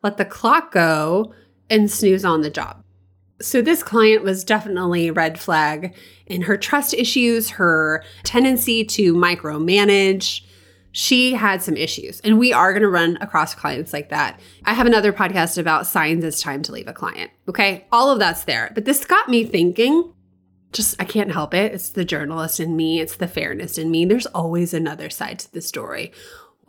let 0.03 0.17
the 0.17 0.25
clock 0.25 0.73
go 0.73 1.33
and 1.71 1.89
snooze 1.89 2.25
on 2.25 2.41
the 2.41 2.51
job. 2.51 2.83
So, 3.41 3.63
this 3.63 3.85
client 3.85 4.25
was 4.25 4.43
definitely 4.43 5.09
a 5.09 5.13
red 5.13 5.39
flag 5.39 5.95
in 6.27 6.43
her 6.43 6.57
trust 6.57 6.95
issues, 6.95 7.51
her 7.51 8.03
tendency 8.25 8.85
to 8.85 9.15
micromanage. 9.15 10.43
She 10.93 11.35
had 11.35 11.63
some 11.63 11.77
issues, 11.77 12.21
and 12.21 12.39
we 12.39 12.53
are 12.53 12.73
going 12.73 12.83
to 12.83 12.89
run 12.89 13.17
across 13.21 13.55
clients 13.55 13.93
like 13.93 14.09
that. 14.09 14.41
I 14.65 14.75
have 14.75 14.87
another 14.87 15.13
podcast 15.13 15.57
about 15.57 15.87
signs 15.87 16.25
it's 16.25 16.43
time 16.43 16.63
to 16.63 16.73
leave 16.73 16.89
a 16.89 16.93
client. 16.93 17.31
Okay, 17.49 17.87
all 17.93 18.11
of 18.11 18.19
that's 18.19 18.45
there. 18.45 18.73
But 18.75 18.85
this 18.85 19.05
got 19.05 19.29
me 19.29 19.45
thinking 19.45 20.13
just 20.73 21.01
I 21.01 21.05
can't 21.05 21.33
help 21.33 21.53
it. 21.55 21.73
It's 21.73 21.91
the 21.91 22.05
journalist 22.05 22.61
in 22.61 22.77
me, 22.77 23.01
it's 23.01 23.17
the 23.17 23.29
fairness 23.29 23.79
in 23.79 23.91
me. 23.91 24.05
There's 24.05 24.27
always 24.27 24.73
another 24.73 25.11
side 25.11 25.39
to 25.41 25.53
the 25.53 25.61
story. 25.61 26.13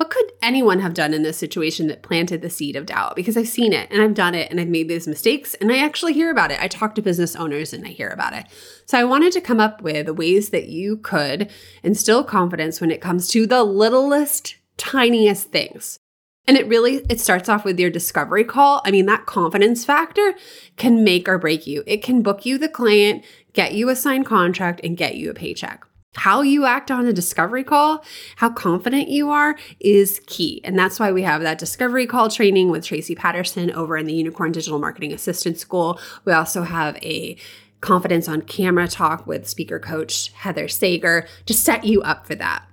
What 0.02 0.10
could 0.10 0.32
anyone 0.42 0.80
have 0.80 0.96
done 0.96 1.14
in 1.14 1.22
this 1.22 1.38
situation 1.38 1.86
that 1.86 2.02
planted 2.02 2.42
the 2.42 2.50
seed 2.50 2.76
of 2.76 2.88
doubt? 2.88 3.16
Because 3.16 3.38
I've 3.38 3.48
seen 3.48 3.72
it 3.72 3.88
and 3.92 4.02
I've 4.02 4.16
done 4.16 4.34
it 4.34 4.50
and 4.50 4.60
I've 4.60 4.68
made 4.68 4.90
these 4.90 5.08
mistakes 5.08 5.54
and 5.54 5.72
I 5.72 5.78
actually 5.78 6.14
hear 6.14 6.32
about 6.32 6.50
it. 6.50 6.60
I 6.60 6.68
talk 6.68 6.96
to 6.96 7.04
business 7.04 7.36
owners 7.36 7.72
and 7.72 7.86
I 7.86 7.90
hear 7.90 8.10
about 8.10 8.34
it. 8.34 8.46
So 8.88 8.98
I 8.98 9.04
wanted 9.04 9.32
to 9.34 9.42
come 9.42 9.60
up 9.60 9.84
with 9.84 10.10
ways 10.10 10.50
that 10.50 10.70
you 10.70 10.98
could 10.98 11.52
instill 11.84 12.24
confidence 12.24 12.82
when 12.82 12.90
it 12.90 13.00
comes 13.00 13.28
to 13.28 13.46
the 13.46 13.64
littlest, 13.64 14.56
tiniest 14.76 15.52
things. 15.52 16.00
And 16.48 16.58
it 16.58 16.68
really 16.68 17.06
it 17.08 17.20
starts 17.20 17.48
off 17.48 17.64
with 17.64 17.80
your 17.80 17.92
discovery 17.92 18.44
call. 18.44 18.82
I 18.84 18.90
mean, 18.90 19.06
that 19.06 19.28
confidence 19.28 19.86
factor 19.86 20.34
can 20.78 21.04
make 21.04 21.30
or 21.30 21.38
break 21.38 21.68
you. 21.68 21.84
It 21.86 22.02
can 22.02 22.24
book 22.24 22.44
you 22.44 22.58
the 22.58 22.70
client, 22.70 23.24
get 23.54 23.76
you 23.76 23.88
a 23.90 23.96
signed 23.96 24.26
contract, 24.26 24.82
and 24.84 24.98
get 24.98 25.14
you 25.14 25.30
a 25.30 25.36
paycheck. 25.36 25.86
How 26.16 26.42
you 26.42 26.66
act 26.66 26.92
on 26.92 27.06
a 27.06 27.14
discovery 27.14 27.64
call, 27.64 28.04
how 28.36 28.50
confident 28.50 29.08
you 29.08 29.30
are 29.30 29.58
is 29.80 30.22
key. 30.28 30.60
And 30.66 30.78
that's 30.78 31.00
why 31.00 31.12
we 31.14 31.22
have 31.22 31.42
that 31.42 31.58
discovery 31.58 32.06
call 32.06 32.30
training 32.30 32.70
with 32.70 32.84
Tracy 32.84 33.16
Patterson 33.16 33.72
over 33.72 33.96
in 33.96 34.08
the 34.08 34.14
Unicorn 34.14 34.52
Digital 34.52 34.78
Marketing 34.78 35.14
Assistant 35.14 35.58
School. 35.58 36.00
We 36.26 36.34
also 36.34 36.64
have 36.64 36.98
a 36.98 37.38
confidence 37.80 38.28
on 38.28 38.42
camera 38.42 38.90
talk 38.90 39.26
with 39.26 39.48
speaker 39.48 39.80
coach 39.80 40.34
Heather 40.34 40.68
Sager 40.68 41.28
to 41.46 41.54
set 41.54 41.86
you 41.86 42.02
up 42.02 42.28
for 42.28 42.36
that. 42.36 42.68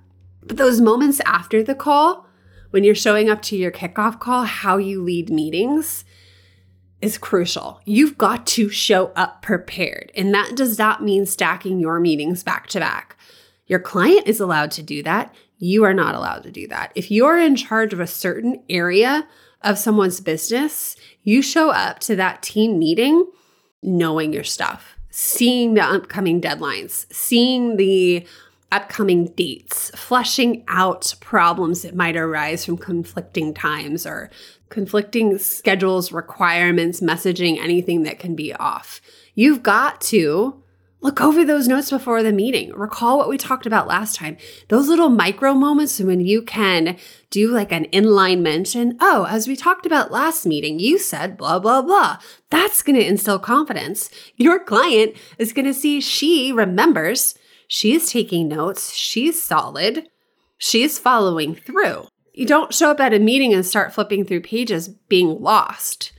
But 0.45 0.57
those 0.57 0.81
moments 0.81 1.21
after 1.25 1.63
the 1.63 1.75
call, 1.75 2.27
when 2.71 2.83
you're 2.83 2.93
showing 2.93 3.29
up 3.29 3.41
to 3.43 3.55
your 3.55 3.71
kickoff 3.71 4.19
call, 4.19 4.43
how 4.43 4.77
you 4.77 5.01
lead 5.01 5.29
meetings 5.29 6.03
is 7.01 7.17
crucial. 7.17 7.81
You've 7.85 8.17
got 8.17 8.45
to 8.47 8.69
show 8.69 9.11
up 9.15 9.41
prepared. 9.41 10.11
And 10.15 10.33
that 10.33 10.55
does 10.55 10.77
not 10.77 11.03
mean 11.03 11.25
stacking 11.25 11.79
your 11.79 11.99
meetings 11.99 12.43
back 12.43 12.67
to 12.67 12.79
back. 12.79 13.15
Your 13.67 13.79
client 13.79 14.27
is 14.27 14.39
allowed 14.39 14.71
to 14.71 14.83
do 14.83 15.03
that. 15.03 15.33
You 15.57 15.83
are 15.83 15.93
not 15.93 16.15
allowed 16.15 16.43
to 16.43 16.51
do 16.51 16.67
that. 16.67 16.91
If 16.95 17.11
you're 17.11 17.37
in 17.37 17.55
charge 17.55 17.93
of 17.93 17.99
a 17.99 18.07
certain 18.07 18.63
area 18.69 19.27
of 19.61 19.77
someone's 19.77 20.21
business, 20.21 20.95
you 21.23 21.41
show 21.41 21.69
up 21.69 21.99
to 21.99 22.15
that 22.15 22.41
team 22.41 22.79
meeting 22.79 23.25
knowing 23.81 24.33
your 24.33 24.43
stuff, 24.43 24.97
seeing 25.09 25.73
the 25.73 25.83
upcoming 25.83 26.41
deadlines, 26.41 27.11
seeing 27.13 27.77
the 27.77 28.25
upcoming 28.71 29.25
dates, 29.25 29.89
fleshing 29.95 30.63
out 30.67 31.13
problems 31.19 31.81
that 31.81 31.95
might 31.95 32.15
arise 32.15 32.65
from 32.65 32.77
conflicting 32.77 33.53
times 33.53 34.05
or 34.05 34.29
conflicting 34.69 35.37
schedules, 35.37 36.11
requirements, 36.11 37.01
messaging, 37.01 37.57
anything 37.57 38.03
that 38.03 38.19
can 38.19 38.35
be 38.35 38.53
off. 38.53 39.01
You've 39.35 39.63
got 39.63 40.01
to 40.01 40.63
look 41.01 41.21
over 41.21 41.45
those 41.45 41.67
notes 41.67 41.89
before 41.89 42.21
the 42.21 42.31
meeting. 42.31 42.73
Recall 42.73 43.17
what 43.17 43.29
we 43.29 43.37
talked 43.37 43.65
about 43.65 43.87
last 43.87 44.15
time. 44.15 44.37
Those 44.67 44.89
little 44.89 45.09
micro 45.09 45.53
moments 45.53 45.99
when 45.99 46.19
you 46.19 46.41
can 46.41 46.97
do 47.29 47.49
like 47.49 47.71
an 47.71 47.85
inline 47.93 48.41
mention. 48.41 48.97
Oh, 48.99 49.25
as 49.29 49.47
we 49.47 49.55
talked 49.55 49.85
about 49.85 50.11
last 50.11 50.45
meeting, 50.45 50.79
you 50.79 50.97
said 50.97 51.37
blah, 51.37 51.59
blah, 51.59 51.81
blah. 51.81 52.17
That's 52.49 52.81
going 52.81 52.97
to 52.97 53.05
instill 53.05 53.39
confidence. 53.39 54.09
Your 54.35 54.59
client 54.63 55.15
is 55.37 55.53
going 55.53 55.65
to 55.65 55.73
see 55.73 56.01
she 56.01 56.51
remembers 56.51 57.35
She's 57.71 58.11
taking 58.11 58.47
notes. 58.47 58.95
She's 58.95 59.41
solid. 59.41 60.09
She's 60.57 60.97
following 60.97 61.53
through. 61.53 62.07
You 62.39 62.45
don't 62.45 62.73
show 62.73 62.89
up 62.89 63.01
at 63.01 63.13
a 63.13 63.19
meeting 63.19 63.53
and 63.53 63.65
start 63.65 63.93
flipping 63.93 64.23
through 64.23 64.43
pages 64.43 64.87
being 64.87 65.41
lost. 65.41 66.13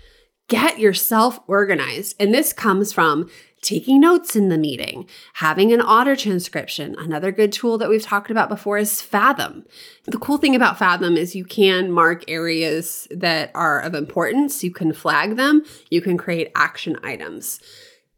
Get 0.49 0.79
yourself 0.79 1.41
organized. 1.47 2.15
And 2.21 2.35
this 2.35 2.53
comes 2.53 2.93
from 2.93 3.31
taking 3.63 4.01
notes 4.01 4.37
in 4.37 4.51
the 4.51 4.59
meeting, 4.59 5.09
having 5.35 5.73
an 5.73 5.81
auto 5.81 6.15
transcription. 6.15 6.95
Another 6.99 7.33
good 7.33 7.53
tool 7.53 7.79
that 7.79 7.89
we've 7.89 8.03
talked 8.03 8.31
about 8.31 8.51
before 8.51 8.77
is 8.77 9.01
Fathom. 9.01 9.65
The 10.05 10.19
cool 10.19 10.37
thing 10.37 10.55
about 10.55 10.79
Fathom 10.79 11.17
is 11.17 11.35
you 11.35 11.47
can 11.47 11.91
mark 11.91 12.23
areas 12.29 13.09
that 13.11 13.51
are 13.55 13.81
of 13.81 13.95
importance, 13.95 14.63
you 14.63 14.73
can 14.73 14.93
flag 14.93 15.37
them, 15.37 15.65
you 15.89 16.03
can 16.03 16.19
create 16.19 16.53
action 16.55 16.99
items. 17.03 17.61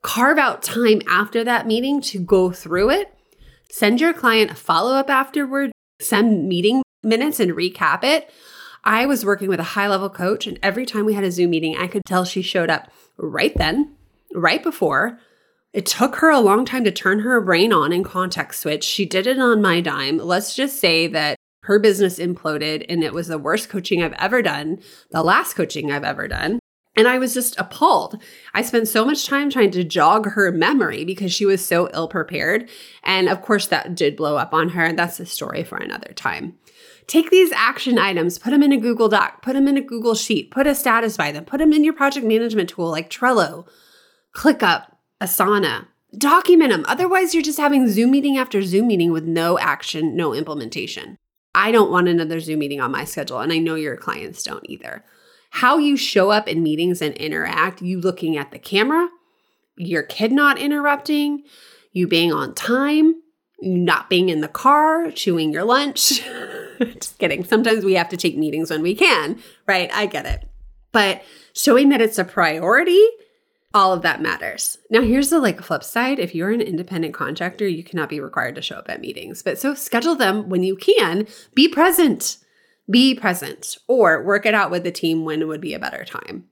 Carve 0.03 0.39
out 0.39 0.61
time 0.61 1.03
after 1.07 1.45
that 1.45 1.69
meeting 1.69 2.01
to 2.01 2.19
go 2.19 2.51
through 2.51 2.91
it 2.91 3.17
Send 3.73 4.03
your 4.03 4.13
client 4.13 4.51
a 4.51 4.55
follow 4.55 4.93
up 4.93 5.09
afterward, 5.09 5.73
send 5.99 6.47
meeting 6.47 6.83
minutes 7.03 7.41
and 7.41 7.53
recap 7.53 8.05
it. 8.05 8.31
I 8.85 9.07
was 9.07 9.25
working 9.25 9.49
with 9.49 9.61
a 9.61 9.75
high 9.75 9.89
level 9.89 10.11
coach, 10.11 10.47
and 10.47 10.59
every 10.63 10.87
time 10.87 11.05
we 11.05 11.15
had 11.15 11.25
a 11.25 11.31
Zoom 11.31 11.51
meeting, 11.51 11.77
I 11.77 11.87
could 11.87 12.05
tell 12.05 12.25
she 12.25 12.43
showed 12.43 12.71
up 12.71 12.91
right 13.17 13.57
then, 13.57 13.95
right 14.35 14.63
before. 14.63 15.19
It 15.73 15.87
took 15.87 16.17
her 16.17 16.31
a 16.31 16.41
long 16.41 16.65
time 16.65 16.85
to 16.85 16.91
turn 16.91 17.21
her 17.21 17.41
brain 17.41 17.73
on 17.73 17.93
and 17.93 18.05
context 18.05 18.61
switch. 18.61 18.85
She 18.85 19.07
did 19.07 19.27
it 19.27 19.39
on 19.39 19.63
my 19.63 19.81
dime. 19.81 20.19
Let's 20.19 20.55
just 20.55 20.79
say 20.79 21.07
that 21.09 21.37
her 21.63 21.79
business 21.79 22.19
imploded 22.19 22.85
and 22.89 23.03
it 23.03 23.15
was 23.15 23.29
the 23.29 23.39
worst 23.39 23.69
coaching 23.69 24.03
I've 24.03 24.13
ever 24.15 24.43
done, 24.43 24.81
the 25.11 25.23
last 25.23 25.55
coaching 25.55 25.91
I've 25.91 26.05
ever 26.05 26.29
done. 26.29 26.59
And 26.95 27.09
I 27.09 27.17
was 27.19 27.33
just 27.33 27.59
appalled. 27.59 28.23
I 28.53 28.61
spent 28.61 28.87
so 28.87 29.07
much 29.07 29.27
time 29.27 29.49
trying 29.49 29.71
to 29.71 29.85
jog 29.85 30.33
her 30.33 30.53
memory 30.53 31.07
because 31.07 31.33
she 31.33 31.47
was 31.47 31.65
so 31.65 31.89
ill 31.95 32.07
prepared. 32.07 32.69
And 33.03 33.31
of 33.31 33.41
course, 33.41 33.67
that 33.69 33.95
did 33.95 34.15
blow 34.15 34.37
up 34.37 34.53
on 34.53 34.71
her. 34.71 34.93
That's 34.93 35.19
a 35.19 35.25
story 35.25 35.65
for 35.65 35.79
another 35.79 36.13
time. 36.13 36.59
Take 37.07 37.31
these 37.31 37.53
action 37.53 37.99
items, 37.99 38.39
put 38.39 38.51
them 38.51 38.63
in 38.63 38.73
a 38.73 38.77
Google 38.77 39.09
Doc, 39.09 39.43
put 39.43 39.55
them 39.55 39.69
in 39.69 39.77
a 39.77 39.83
Google 39.83 40.15
Sheet, 40.15 40.51
put 40.51 40.67
a 40.67 40.75
status 40.75 41.17
by 41.17 41.33
them, 41.33 41.45
put 41.45 41.59
them 41.59 41.73
in 41.73 41.85
your 41.85 41.95
project 41.95 42.27
management 42.27 42.71
tool 42.71 42.91
like 42.91 43.11
Trello, 43.11 43.67
ClickUp, 44.35 44.87
Asana. 45.21 45.87
Document 46.17 46.71
them. 46.71 46.85
Otherwise, 46.87 47.33
you're 47.33 47.43
just 47.43 47.59
having 47.59 47.89
Zoom 47.89 48.11
meeting 48.11 48.37
after 48.37 48.63
Zoom 48.63 48.87
meeting 48.87 49.13
with 49.13 49.25
no 49.25 49.59
action, 49.59 50.15
no 50.15 50.35
implementation. 50.35 51.17
I 51.55 51.71
don't 51.71 51.91
want 51.91 52.09
another 52.09 52.39
Zoom 52.39 52.59
meeting 52.59 52.81
on 52.81 52.91
my 52.91 53.05
schedule, 53.05 53.41
and 53.41 53.53
I 53.53 53.59
know 53.59 53.75
your 53.75 53.97
clients 53.97 54.43
don't 54.43 54.69
either 54.69 55.05
how 55.57 55.77
you 55.77 55.99
show 55.99 56.31
up 56.31 56.49
in 56.49 56.63
meetings 56.63 57.03
and 57.03 57.15
interact, 57.17 57.83
you 57.83 58.01
looking 58.01 58.39
at 58.39 58.51
the 58.53 58.59
camera, 58.59 59.11
your 59.77 60.03
kid 60.03 60.33
not 60.33 60.59
interrupting, 60.59 61.43
you 61.93 62.09
being 62.09 62.33
on 62.33 62.55
time, 62.55 63.17
not 63.61 64.09
being 64.09 64.31
in 64.31 64.41
the 64.41 64.49
car, 64.49 65.11
chewing 65.11 65.53
your 65.53 65.65
lunch. 65.65 66.23
Just 67.01 67.19
kidding. 67.19 67.45
Sometimes 67.45 67.85
we 67.85 67.95
have 67.95 68.09
to 68.11 68.17
take 68.17 68.37
meetings 68.37 68.71
when 68.71 68.83
we 68.83 68.95
can, 68.95 69.41
right? 69.67 69.91
I 69.93 70.07
get 70.07 70.27
it. 70.27 70.49
But 70.93 71.23
showing 71.55 71.89
that 71.89 72.01
it's 72.01 72.19
a 72.19 72.25
priority, 72.25 73.03
all 73.75 73.93
of 73.93 74.03
that 74.03 74.21
matters. 74.21 74.79
Now, 74.91 75.01
here's 75.01 75.31
the 75.31 75.41
like 75.41 75.63
flip 75.63 75.83
side. 75.83 76.19
If 76.19 76.35
you're 76.35 76.51
an 76.51 76.61
independent 76.61 77.15
contractor, 77.15 77.67
you 77.67 77.83
cannot 77.83 78.09
be 78.09 78.21
required 78.21 78.55
to 78.57 78.63
show 78.63 78.77
up 78.77 78.91
at 78.91 79.01
meetings. 79.01 79.43
But 79.43 79.59
so 79.59 79.75
schedule 79.75 80.15
them 80.15 80.49
when 80.49 80.63
you 80.63 80.77
can. 80.77 81.27
Be 81.55 81.69
present 81.69 82.37
Be 82.91 83.15
present 83.15 83.79
or 83.87 84.23
work 84.23 84.45
it 84.45 84.55
out 84.55 84.71
with 84.71 84.85
the 84.85 84.91
team 84.91 85.25
when 85.25 85.47
would 85.49 85.61
be 85.61 85.75
a 85.75 85.79
better 85.79 86.05
time. 86.05 86.45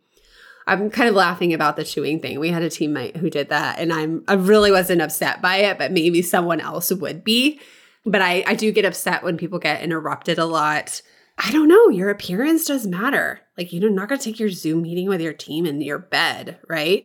I'm 0.67 0.91
kind 0.91 1.09
of 1.09 1.15
laughing 1.15 1.53
about 1.53 1.77
the 1.77 1.85
chewing 1.85 2.21
thing. 2.21 2.39
We 2.39 2.51
had 2.51 2.63
a 2.63 2.71
teammate 2.71 3.17
who 3.17 3.29
did 3.29 3.49
that 3.49 3.79
and 3.79 3.93
I'm 3.93 4.25
I 4.29 4.35
really 4.35 4.71
wasn't 4.71 5.03
upset 5.03 5.43
by 5.43 5.57
it, 5.57 5.79
but 5.79 5.93
maybe 5.93 6.23
someone 6.23 6.61
else 6.61 6.93
would 6.93 7.25
be. 7.25 7.61
But 8.05 8.23
I, 8.23 8.43
I 8.47 8.55
do 8.55 8.73
get 8.73 8.85
upset 8.85 9.23
when 9.23 9.37
people 9.37 9.59
get 9.59 9.83
interrupted 9.83 10.39
a 10.39 10.47
lot. 10.47 11.03
I 11.37 11.53
don't 11.53 11.69
know, 11.69 11.89
your 11.89 12.11
appearance 12.11 12.67
does 12.67 12.87
matter. 12.87 13.41
Like 13.57 13.73
you're 13.73 13.91
not 13.91 14.09
gonna 14.09 14.21
take 14.21 14.39
your 14.39 14.51
Zoom 14.51 14.83
meeting 14.83 15.09
with 15.09 15.21
your 15.21 15.33
team 15.33 15.67
in 15.67 15.81
your 15.81 15.99
bed, 15.99 16.59
right? 16.69 17.05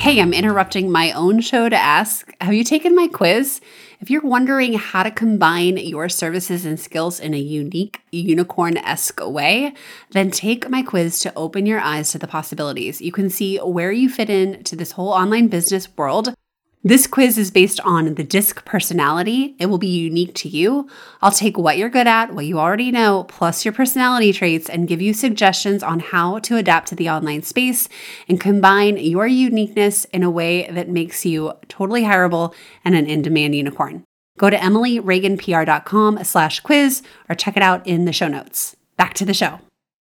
Hey, 0.00 0.18
I'm 0.18 0.32
interrupting 0.32 0.90
my 0.90 1.12
own 1.12 1.42
show 1.42 1.68
to 1.68 1.76
ask 1.76 2.32
Have 2.40 2.54
you 2.54 2.64
taken 2.64 2.96
my 2.96 3.06
quiz? 3.06 3.60
If 4.00 4.08
you're 4.08 4.22
wondering 4.22 4.72
how 4.72 5.02
to 5.02 5.10
combine 5.10 5.76
your 5.76 6.08
services 6.08 6.64
and 6.64 6.80
skills 6.80 7.20
in 7.20 7.34
a 7.34 7.38
unique, 7.38 8.00
unicorn 8.10 8.78
esque 8.78 9.20
way, 9.20 9.74
then 10.12 10.30
take 10.30 10.70
my 10.70 10.80
quiz 10.82 11.20
to 11.20 11.34
open 11.34 11.66
your 11.66 11.80
eyes 11.80 12.12
to 12.12 12.18
the 12.18 12.26
possibilities. 12.26 13.02
You 13.02 13.12
can 13.12 13.28
see 13.28 13.58
where 13.58 13.92
you 13.92 14.08
fit 14.08 14.30
in 14.30 14.64
to 14.64 14.74
this 14.74 14.92
whole 14.92 15.10
online 15.10 15.48
business 15.48 15.86
world 15.98 16.34
this 16.82 17.06
quiz 17.06 17.36
is 17.36 17.50
based 17.50 17.78
on 17.80 18.14
the 18.14 18.24
DISC 18.24 18.64
personality. 18.64 19.54
It 19.58 19.66
will 19.66 19.76
be 19.76 19.86
unique 19.86 20.34
to 20.36 20.48
you. 20.48 20.88
I'll 21.20 21.30
take 21.30 21.58
what 21.58 21.76
you're 21.76 21.90
good 21.90 22.06
at, 22.06 22.32
what 22.32 22.46
you 22.46 22.58
already 22.58 22.90
know, 22.90 23.24
plus 23.24 23.66
your 23.66 23.74
personality 23.74 24.32
traits, 24.32 24.66
and 24.70 24.88
give 24.88 25.02
you 25.02 25.12
suggestions 25.12 25.82
on 25.82 26.00
how 26.00 26.38
to 26.38 26.56
adapt 26.56 26.88
to 26.88 26.94
the 26.94 27.10
online 27.10 27.42
space 27.42 27.86
and 28.28 28.40
combine 28.40 28.96
your 28.96 29.26
uniqueness 29.26 30.06
in 30.06 30.22
a 30.22 30.30
way 30.30 30.70
that 30.70 30.88
makes 30.88 31.26
you 31.26 31.52
totally 31.68 32.04
hireable 32.04 32.54
and 32.82 32.94
an 32.94 33.06
in-demand 33.06 33.54
unicorn. 33.54 34.02
Go 34.38 34.48
to 34.48 34.56
emilyreaganpr.com 34.56 36.24
slash 36.24 36.60
quiz 36.60 37.02
or 37.28 37.34
check 37.34 37.58
it 37.58 37.62
out 37.62 37.86
in 37.86 38.06
the 38.06 38.12
show 38.12 38.28
notes. 38.28 38.74
Back 38.96 39.12
to 39.14 39.26
the 39.26 39.34
show. 39.34 39.60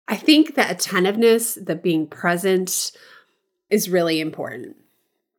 I 0.08 0.15
think 0.15 0.53
that 0.53 0.70
attentiveness, 0.70 1.56
the 1.56 1.75
being 1.75 2.06
present, 2.06 2.91
is 3.72 3.89
really 3.89 4.20
important 4.20 4.75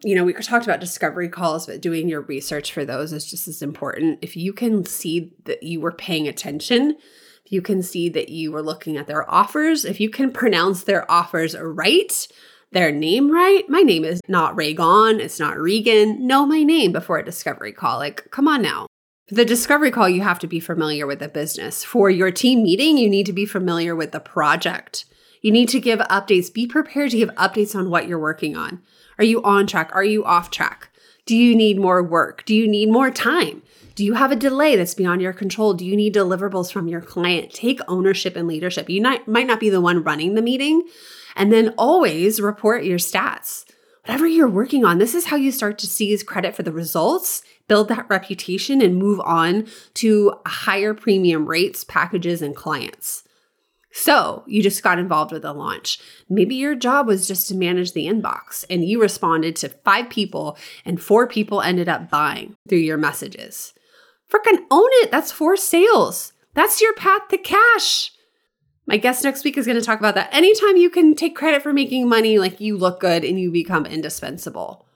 you 0.05 0.15
know, 0.15 0.25
we 0.25 0.33
talked 0.35 0.67
about 0.67 0.81
discovery 0.81 1.29
calls, 1.29 1.67
but 1.67 1.81
doing 1.81 2.09
your 2.09 2.23
research 2.23 2.73
for 2.73 2.85
those 2.85 3.13
is 3.13 3.29
just 3.29 3.49
as 3.49 3.63
important. 3.63 4.19
If 4.23 4.37
you 4.37 4.53
can 4.53 4.85
see 4.85 5.33
that 5.45 5.63
you 5.63 5.81
were 5.81 5.93
paying 5.93 6.29
attention, 6.29 6.97
if 7.45 7.53
you 7.53 7.63
can 7.63 7.83
see 7.83 8.09
that 8.11 8.29
you 8.29 8.53
were 8.53 8.63
looking 8.63 8.97
at 8.97 9.07
their 9.07 9.29
offers, 9.31 9.85
if 9.85 10.01
you 10.01 10.11
can 10.11 10.33
pronounce 10.33 10.85
their 10.85 11.11
offers 11.11 11.57
right, 11.59 12.27
their 12.73 12.91
name 12.91 13.31
right. 13.31 13.69
My 13.69 13.83
name 13.83 14.05
is 14.05 14.21
not 14.29 14.57
Reagan, 14.57 15.21
it's 15.21 15.39
not 15.39 15.59
Regan. 15.59 16.27
Know 16.27 16.47
my 16.47 16.63
name 16.63 16.93
before 16.93 17.19
a 17.19 17.25
discovery 17.25 17.73
call. 17.73 17.99
Like, 17.99 18.31
come 18.31 18.49
on 18.49 18.63
now. 18.63 18.87
The 19.29 19.45
discovery 19.45 19.91
call, 19.91 20.09
you 20.09 20.23
have 20.23 20.39
to 20.41 20.47
be 20.47 20.61
familiar 20.61 21.07
with 21.07 21.21
the 21.21 21.29
business. 21.29 21.85
For 21.85 22.11
your 22.11 22.31
team 22.31 22.63
meeting, 22.63 22.99
you 22.99 23.09
need 23.09 23.27
to 23.27 23.33
be 23.33 23.47
familiar 23.47 23.95
with 23.95 24.13
the 24.13 24.21
project. 24.21 25.05
You 25.43 25.51
need 25.51 25.69
to 25.71 25.81
give 25.81 25.99
updates. 25.99 26.53
Be 26.53 26.67
prepared 26.67 27.11
to 27.11 27.19
give 27.19 27.29
updates 27.31 27.75
on 27.75 27.91
what 27.91 28.09
you're 28.09 28.19
working 28.19 28.57
on. 28.57 28.81
Are 29.19 29.25
you 29.25 29.43
on 29.43 29.67
track? 29.67 29.91
Are 29.93 30.05
you 30.05 30.25
off 30.25 30.51
track? 30.51 30.89
Do 31.27 31.37
you 31.37 31.55
need 31.55 31.79
more 31.79 32.03
work? 32.03 32.45
Do 32.45 32.55
you 32.55 32.67
need 32.67 32.91
more 32.91 33.11
time? 33.11 33.63
Do 33.95 34.05
you 34.05 34.15
have 34.15 34.33
a 34.33 34.37
delay 34.37 34.77
that's 34.77 34.95
beyond 34.95 35.21
your 35.21 35.33
control? 35.33 35.75
Do 35.75 35.85
you 35.85 35.97
need 35.97 36.15
deliverables 36.15 36.73
from 36.73 36.89
your 36.89 37.01
client? 37.01 37.53
Take 37.53 37.81
ownership 37.87 38.37
and 38.37 38.49
leadership. 38.49 38.89
You 38.89 39.01
not, 39.01 39.29
might 39.29 39.47
not 39.47 39.61
be 39.61 39.69
the 39.69 39.81
one 39.81 40.03
running 40.03 40.35
the 40.35 40.43
meeting. 40.43 40.85
And 41.37 41.53
then 41.53 41.75
always 41.77 42.41
report 42.41 42.85
your 42.85 42.99
stats. 42.99 43.65
Whatever 44.05 44.27
you're 44.27 44.49
working 44.49 44.85
on, 44.85 44.99
this 44.99 45.15
is 45.15 45.27
how 45.27 45.37
you 45.37 45.53
start 45.53 45.79
to 45.79 45.87
seize 45.87 46.23
credit 46.23 46.57
for 46.57 46.63
the 46.63 46.73
results, 46.73 47.43
build 47.69 47.89
that 47.89 48.07
reputation, 48.09 48.81
and 48.81 48.97
move 48.97 49.21
on 49.21 49.67
to 49.95 50.35
higher 50.45 50.95
premium 50.95 51.47
rates, 51.47 51.85
packages, 51.85 52.43
and 52.43 52.57
clients. 52.57 53.23
So 53.93 54.43
you 54.47 54.63
just 54.63 54.83
got 54.83 54.99
involved 54.99 55.33
with 55.33 55.45
a 55.45 55.53
launch. 55.53 55.99
Maybe 56.29 56.55
your 56.55 56.75
job 56.75 57.07
was 57.07 57.29
just 57.29 57.47
to 57.49 57.55
manage 57.55 57.93
the 57.93 58.07
inbox 58.07 58.65
and 58.71 58.85
you 58.85 59.01
responded 59.01 59.55
to 59.57 59.69
five 59.69 60.09
people 60.09 60.57
and 60.85 61.01
four 61.01 61.27
people 61.27 61.61
ended 61.61 61.89
up 61.89 62.11
buying 62.11 62.57
through 62.69 62.79
your 62.79 62.97
messages. 62.97 63.75
Freaking 64.31 64.65
own 64.71 64.89
it. 65.03 65.11
That's 65.11 65.31
four 65.31 65.59
sales. 65.59 66.33
That's 66.55 66.81
your 66.81 66.95
path 66.95 67.29
to 67.29 67.39
cash. 67.39 68.13
My 68.87 68.97
guest 68.97 69.25
next 69.25 69.45
week 69.45 69.59
is 69.59 69.67
going 69.67 69.79
to 69.79 69.85
talk 69.85 69.99
about 69.99 70.15
that. 70.15 70.35
Anytime 70.35 70.79
you 70.79 70.89
can 70.89 71.15
take 71.15 71.37
credit 71.37 71.63
for 71.63 71.73
making 71.73 72.09
money, 72.09 72.39
like 72.39 72.61
you 72.61 72.79
look 72.79 72.99
good 72.99 73.25
and 73.25 73.39
you 73.39 73.53
become 73.53 73.85
indispensable. 73.85 74.87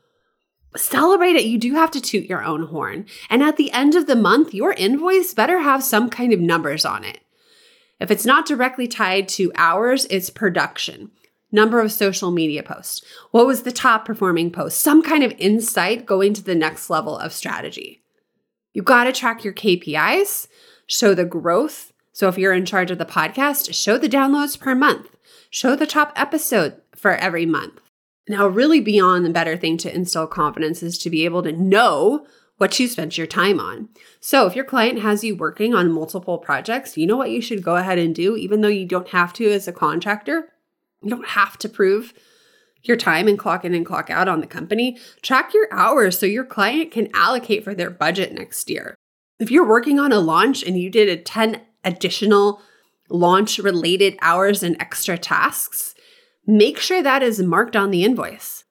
Celebrate 0.74 1.36
it. 1.36 1.44
You 1.44 1.58
do 1.58 1.74
have 1.74 1.90
to 1.92 2.00
toot 2.00 2.26
your 2.26 2.42
own 2.42 2.66
horn. 2.66 3.06
And 3.30 3.42
at 3.42 3.56
the 3.56 3.70
end 3.72 3.94
of 3.94 4.06
the 4.06 4.16
month, 4.16 4.54
your 4.54 4.72
invoice 4.72 5.34
better 5.34 5.60
have 5.60 5.84
some 5.84 6.10
kind 6.10 6.32
of 6.32 6.40
numbers 6.40 6.84
on 6.84 7.04
it. 7.04 7.20
If 7.98 8.10
it's 8.10 8.26
not 8.26 8.46
directly 8.46 8.86
tied 8.86 9.28
to 9.30 9.52
hours, 9.54 10.06
it's 10.10 10.30
production. 10.30 11.10
Number 11.50 11.80
of 11.80 11.92
social 11.92 12.30
media 12.30 12.62
posts. 12.62 13.02
What 13.30 13.46
was 13.46 13.62
the 13.62 13.72
top 13.72 14.04
performing 14.04 14.50
post? 14.50 14.80
Some 14.80 15.02
kind 15.02 15.22
of 15.22 15.32
insight 15.38 16.04
going 16.04 16.34
to 16.34 16.42
the 16.42 16.54
next 16.54 16.90
level 16.90 17.16
of 17.16 17.32
strategy. 17.32 18.02
You've 18.74 18.84
got 18.84 19.04
to 19.04 19.12
track 19.12 19.44
your 19.44 19.54
KPIs, 19.54 20.48
show 20.86 21.14
the 21.14 21.24
growth. 21.24 21.92
So 22.12 22.28
if 22.28 22.36
you're 22.36 22.52
in 22.52 22.66
charge 22.66 22.90
of 22.90 22.98
the 22.98 23.06
podcast, 23.06 23.72
show 23.72 23.96
the 23.96 24.08
downloads 24.08 24.58
per 24.58 24.74
month, 24.74 25.16
show 25.48 25.76
the 25.76 25.86
top 25.86 26.12
episode 26.16 26.80
for 26.94 27.12
every 27.12 27.46
month. 27.46 27.80
Now, 28.28 28.48
really 28.48 28.80
beyond 28.80 29.24
the 29.24 29.30
better 29.30 29.56
thing 29.56 29.76
to 29.78 29.94
instill 29.94 30.26
confidence 30.26 30.82
is 30.82 30.98
to 30.98 31.10
be 31.10 31.24
able 31.24 31.42
to 31.44 31.52
know 31.52 32.26
what 32.58 32.78
you 32.78 32.88
spent 32.88 33.18
your 33.18 33.26
time 33.26 33.60
on. 33.60 33.88
So, 34.20 34.46
if 34.46 34.56
your 34.56 34.64
client 34.64 35.00
has 35.00 35.22
you 35.22 35.36
working 35.36 35.74
on 35.74 35.92
multiple 35.92 36.38
projects, 36.38 36.96
you 36.96 37.06
know 37.06 37.16
what 37.16 37.30
you 37.30 37.40
should 37.40 37.62
go 37.62 37.76
ahead 37.76 37.98
and 37.98 38.14
do, 38.14 38.36
even 38.36 38.60
though 38.60 38.68
you 38.68 38.86
don't 38.86 39.08
have 39.08 39.32
to 39.34 39.50
as 39.50 39.68
a 39.68 39.72
contractor. 39.72 40.52
You 41.02 41.10
don't 41.10 41.28
have 41.28 41.58
to 41.58 41.68
prove 41.68 42.14
your 42.82 42.96
time 42.96 43.28
and 43.28 43.38
clock 43.38 43.64
in 43.64 43.74
and 43.74 43.84
clock 43.84 44.10
out 44.10 44.28
on 44.28 44.40
the 44.40 44.46
company. 44.46 44.98
Track 45.22 45.52
your 45.52 45.68
hours 45.70 46.18
so 46.18 46.26
your 46.26 46.44
client 46.44 46.90
can 46.90 47.14
allocate 47.14 47.64
for 47.64 47.74
their 47.74 47.90
budget 47.90 48.32
next 48.32 48.70
year. 48.70 48.94
If 49.38 49.50
you're 49.50 49.68
working 49.68 49.98
on 49.98 50.12
a 50.12 50.20
launch 50.20 50.62
and 50.62 50.78
you 50.78 50.90
did 50.90 51.08
a 51.08 51.16
10 51.16 51.60
additional 51.84 52.62
launch 53.10 53.58
related 53.58 54.16
hours 54.22 54.62
and 54.62 54.76
extra 54.80 55.18
tasks, 55.18 55.94
make 56.46 56.78
sure 56.78 57.02
that 57.02 57.22
is 57.22 57.40
marked 57.42 57.76
on 57.76 57.90
the 57.90 58.04
invoice 58.04 58.64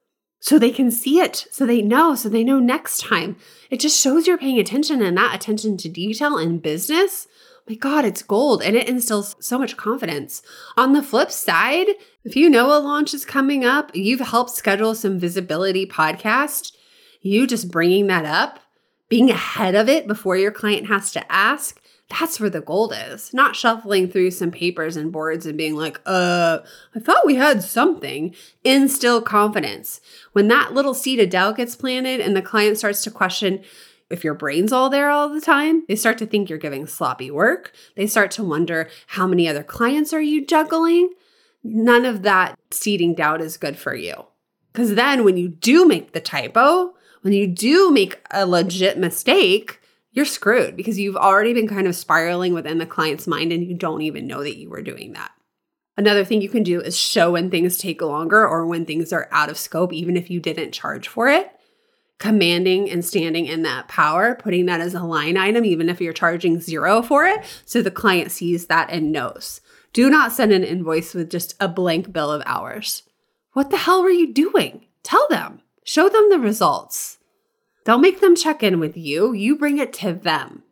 so 0.45 0.60
they 0.60 0.69
can 0.69 0.91
see 0.91 1.19
it, 1.19 1.47
so 1.49 1.65
they 1.65 1.81
know, 1.81 2.13
so 2.13 2.29
they 2.29 2.43
know 2.43 2.60
next 2.60 3.01
time. 3.01 3.36
It 3.71 3.79
just 3.79 3.99
shows 3.99 4.27
you're 4.27 4.38
paying 4.38 4.60
attention 4.60 5.01
and 5.01 5.17
that 5.17 5.34
attention 5.34 5.75
to 5.77 5.89
detail 5.89 6.38
in 6.38 6.60
business. 6.60 7.27
My 7.67 7.73
God, 7.73 8.05
it's 8.05 8.21
gold 8.21 8.62
and 8.62 8.75
it 8.75 8.88
instills 8.88 9.36
so 9.39 9.58
much 9.58 9.75
confidence. 9.75 10.43
On 10.77 10.93
the 10.93 11.01
flip 11.01 11.31
side, 11.31 11.88
if 12.23 12.36
you 12.36 12.47
know 12.47 12.67
a 12.67 12.77
launch 12.77 13.12
is 13.15 13.25
coming 13.25 13.65
up, 13.65 13.89
you've 13.95 14.19
helped 14.19 14.51
schedule 14.51 14.93
some 14.93 15.17
visibility 15.17 15.88
podcast, 15.88 16.73
you 17.21 17.47
just 17.47 17.71
bringing 17.71 18.05
that 18.05 18.25
up, 18.25 18.60
being 19.10 19.31
ahead 19.31 19.73
of 19.73 19.89
it 19.89 20.05
before 20.05 20.38
your 20.38 20.51
client 20.51 20.86
has 20.89 21.12
to 21.13 21.31
ask, 21.31 21.81
that's 22.10 22.39
where 22.39 22.50
the 22.50 22.62
gold 22.62 22.94
is. 22.96 23.34
Not 23.34 23.56
shuffling 23.56 24.10
through 24.10 24.32
some 24.32 24.52
papers 24.52 24.96
and 24.96 25.12
boards 25.12 25.46
and 25.46 25.58
being 25.58 25.76
like, 25.76 26.00
uh, 26.06 26.60
I 26.94 27.00
thought 27.00 27.26
we 27.26 27.36
had 27.36 27.63
something. 27.63 28.36
Instill 28.63 29.22
confidence. 29.22 30.02
When 30.34 30.48
that 30.50 30.74
little 30.74 30.94
seed 30.94 31.20
of 31.20 31.30
doubt 31.30 31.58
gets 31.58 31.76
planted 31.76 32.22
and 32.22 32.36
the 32.36 32.41
client 32.41 32.78
starts 32.78 33.04
to 33.04 33.12
question, 33.12 33.63
if 34.10 34.24
your 34.24 34.36
brain's 34.36 34.72
all 34.72 34.89
there 34.89 35.10
all 35.10 35.30
the 35.30 35.41
time, 35.41 35.84
they 35.88 35.96
start 35.96 36.20
to 36.20 36.28
think 36.28 36.48
you're 36.48 36.60
giving 36.60 36.86
sloppy 36.86 37.32
work. 37.32 37.74
They 37.96 38.06
start 38.06 38.30
to 38.32 38.44
wonder 38.44 38.88
how 39.08 39.26
many 39.26 39.48
other 39.48 39.63
clients 39.63 40.13
are 40.13 40.22
you 40.22 40.46
juggling? 40.46 41.12
None 41.63 42.06
of 42.06 42.22
that 42.22 42.60
seeding 42.70 43.15
doubt 43.15 43.41
is 43.41 43.58
good 43.58 43.78
for 43.78 43.96
you. 43.96 44.26
Because 44.72 44.94
then 44.94 45.24
when 45.24 45.38
you 45.38 45.48
do 45.48 45.88
make 45.88 46.12
the 46.12 46.20
typo, 46.20 46.94
when 47.22 47.34
you 47.34 47.48
do 47.48 47.89
make 47.89 48.22
a 48.30 48.46
legit 48.46 49.00
mistake, 49.00 49.82
you're 50.15 50.25
screwed 50.25 50.78
because 50.78 50.97
you've 50.97 51.17
already 51.17 51.54
been 51.54 51.67
kind 51.67 51.88
of 51.88 51.95
spiraling 51.95 52.54
within 52.54 52.78
the 52.78 52.86
client's 52.86 53.28
mind 53.28 53.51
and 53.51 53.67
you 53.67 53.75
don't 53.75 54.01
even 54.01 54.25
know 54.25 54.41
that 54.41 54.58
you 54.58 54.69
were 54.69 54.82
doing 54.82 55.12
that. 55.12 55.32
Another 55.97 56.23
thing 56.23 56.41
you 56.41 56.47
can 56.47 56.63
do 56.63 56.80
is 56.80 56.97
show 56.97 57.34
when 57.34 57.51
things 57.51 57.78
take 57.78 58.01
longer 58.01 58.47
or 58.47 58.65
when 58.65 58.86
things 58.86 59.12
are 59.12 59.28
out 59.32 59.49
of 59.49 59.58
scope, 59.58 59.91
even 59.91 60.15
if 60.15 60.30
you 60.30 60.39
didn't 60.39 60.71
charge 60.71 61.10
for 61.10 61.28
it. 61.28 61.51
Commanding 62.17 62.89
and 62.89 63.04
standing 63.04 63.45
in 63.45 63.63
that 63.63 63.89
power, 63.89 64.36
putting 64.36 64.67
that 64.67 64.80
as 64.80 64.93
a 64.93 65.04
line 65.04 65.36
item, 65.36 65.65
even 65.65 65.89
if 65.89 65.99
you're 65.99 66.13
charging 66.13 66.62
zero 66.62 67.01
for 67.01 67.25
it, 67.25 67.43
so 67.65 67.82
the 67.82 67.91
client 67.91 68.32
sees 68.32 68.67
that 68.67 68.89
and 68.89 69.12
knows. 69.12 69.60
Do 69.91 70.10
not 70.10 70.32
send 70.32 70.54
an 70.54 70.63
invoice 70.63 71.13
with 71.13 71.30
just 71.30 71.56
a 71.60 71.67
blank 71.67 72.13
bill 72.13 72.32
of 72.32 72.41
hours. 72.45 73.04
What 73.51 73.69
the 73.69 73.78
hell 73.78 74.01
were 74.01 74.10
you 74.10 74.34
doing? 74.34 74.86
Tell 75.04 75.28
them, 75.30 75.62
show 75.84 76.08
them 76.08 76.30
the 76.30 76.39
results. 76.39 77.14
Don't 77.86 78.02
make 78.02 78.19
them 78.19 78.36
check 78.36 78.63
in 78.63 78.80
with 78.80 78.98
you, 78.98 79.32
you 79.32 79.56
bring 79.56 79.78
it 79.78 79.93
to 79.93 80.12
them. 80.12 80.63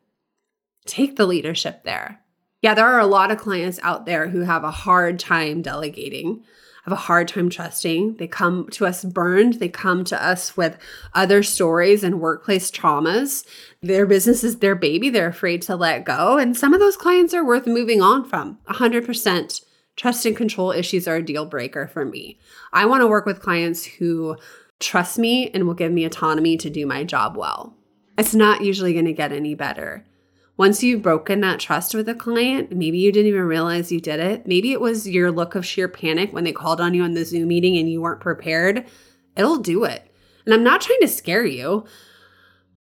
Take 0.86 1.16
the 1.16 1.28
leadership 1.28 1.84
there. 1.84 2.20
Yeah, 2.62 2.74
there 2.74 2.88
are 2.88 3.00
a 3.00 3.06
lot 3.06 3.30
of 3.30 3.38
clients 3.38 3.80
out 3.84 4.06
there 4.06 4.30
who 4.30 4.42
have 4.42 4.64
a 4.64 4.72
hard 4.72 5.20
time 5.20 5.62
delegating, 5.62 6.44
have 6.86 6.94
a 6.94 6.98
hard 6.98 7.28
time 7.28 7.50
trusting. 7.50 8.16
They 8.16 8.28
come 8.28 8.68
to 8.72 8.86
us 8.86 9.06
burned, 9.06 9.56
they 9.56 9.70
come 9.70 10.04
to 10.06 10.22
us 10.22 10.58
with 10.58 10.78
other 11.14 11.44
stories 11.44 12.04
and 12.04 12.20
workplace 12.20 12.72
traumas. 12.72 13.46
Their 13.82 14.06
business 14.06 14.44
is 14.44 14.58
their 14.58 14.76
baby, 14.76 15.10
they're 15.10 15.28
afraid 15.28 15.62
to 15.64 15.76
let 15.76 16.06
go. 16.06 16.38
And 16.38 16.58
some 16.58 16.74
of 16.74 16.80
those 16.80 16.98
clients 16.98 17.34
are 17.34 17.46
worth 17.46 17.68
moving 17.68 18.02
on 18.02 18.26
from 18.26 18.58
100%. 18.70 19.66
Trust 19.96 20.26
and 20.26 20.36
control 20.36 20.72
issues 20.72 21.08
are 21.08 21.18
a 21.18 21.24
deal 21.24 21.46
breaker 21.46 21.86
for 21.86 22.04
me. 22.04 22.40
I 22.72 22.88
want 22.88 23.02
to 23.02 23.08
work 23.08 23.28
with 23.28 23.42
clients 23.42 23.86
who 23.86 24.38
trust 24.84 25.18
me 25.18 25.50
and 25.50 25.66
will 25.66 25.74
give 25.74 25.92
me 25.92 26.06
autonomy 26.06 26.58
to 26.58 26.70
do 26.70 26.86
my 26.86 27.04
job 27.04 27.38
well. 27.38 27.76
It's 28.18 28.36
not 28.36 28.64
usually 28.64 28.94
going 28.94 29.06
to 29.06 29.14
get 29.14 29.32
any 29.32 29.56
better. 29.56 30.06
Once 30.56 30.84
you've 30.84 31.02
broken 31.02 31.42
that 31.42 31.60
trust 31.60 31.96
with 31.96 32.08
a 32.08 32.14
client, 32.14 32.72
maybe 32.72 33.00
you 33.00 33.12
didn't 33.12 33.28
even 33.28 33.42
realize 33.42 33.92
you 33.92 34.00
did 34.00 34.20
it. 34.20 34.46
Maybe 34.46 34.72
it 34.72 34.80
was 34.80 35.08
your 35.08 35.32
look 35.32 35.56
of 35.56 35.66
sheer 35.66 35.88
panic 35.88 36.32
when 36.32 36.44
they 36.44 36.52
called 36.52 36.80
on 36.80 36.94
you 36.94 37.02
on 37.02 37.16
the 37.16 37.26
Zoom 37.26 37.48
meeting 37.48 37.76
and 37.78 37.90
you 37.90 38.02
weren't 38.02 38.22
prepared. 38.22 38.86
It'll 39.36 39.58
do 39.58 39.84
it. 39.84 40.12
And 40.46 40.54
I'm 40.54 40.64
not 40.64 40.82
trying 40.82 41.00
to 41.02 41.08
scare 41.08 41.46
you, 41.46 41.86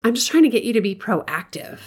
I'm 0.04 0.14
just 0.14 0.30
trying 0.30 0.44
to 0.44 0.48
get 0.48 0.62
you 0.62 0.72
to 0.74 0.80
be 0.80 0.94
proactive. 0.94 1.80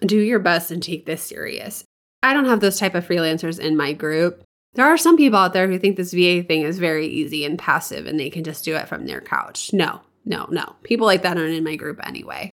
Do 0.00 0.18
your 0.18 0.38
best 0.38 0.70
and 0.70 0.82
take 0.82 1.06
this 1.06 1.22
serious. 1.22 1.84
I 2.22 2.32
don't 2.32 2.46
have 2.46 2.60
those 2.60 2.78
type 2.78 2.94
of 2.94 3.06
freelancers 3.06 3.60
in 3.60 3.76
my 3.76 3.92
group. 3.92 4.42
There 4.74 4.86
are 4.86 4.96
some 4.96 5.16
people 5.16 5.38
out 5.38 5.52
there 5.52 5.68
who 5.68 5.78
think 5.78 5.96
this 5.96 6.12
VA 6.12 6.42
thing 6.42 6.62
is 6.62 6.78
very 6.78 7.06
easy 7.06 7.44
and 7.44 7.58
passive 7.58 8.06
and 8.06 8.18
they 8.18 8.30
can 8.30 8.44
just 8.44 8.64
do 8.64 8.76
it 8.76 8.88
from 8.88 9.06
their 9.06 9.20
couch. 9.20 9.72
No, 9.72 10.00
no, 10.24 10.46
no. 10.50 10.76
People 10.82 11.06
like 11.06 11.22
that 11.22 11.36
aren't 11.36 11.54
in 11.54 11.64
my 11.64 11.76
group 11.76 11.98
anyway. 12.06 12.50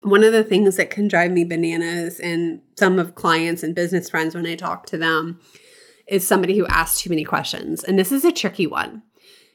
One 0.00 0.24
of 0.24 0.32
the 0.32 0.44
things 0.44 0.76
that 0.76 0.90
can 0.90 1.08
drive 1.08 1.30
me 1.30 1.44
bananas 1.44 2.18
and 2.18 2.60
some 2.76 2.98
of 2.98 3.14
clients 3.14 3.62
and 3.62 3.74
business 3.74 4.10
friends 4.10 4.34
when 4.34 4.46
I 4.46 4.56
talk 4.56 4.86
to 4.86 4.98
them 4.98 5.40
is 6.08 6.26
somebody 6.26 6.56
who 6.56 6.66
asks 6.66 7.02
too 7.02 7.10
many 7.10 7.22
questions. 7.22 7.84
And 7.84 7.98
this 7.98 8.10
is 8.10 8.24
a 8.24 8.32
tricky 8.32 8.66
one. 8.66 9.02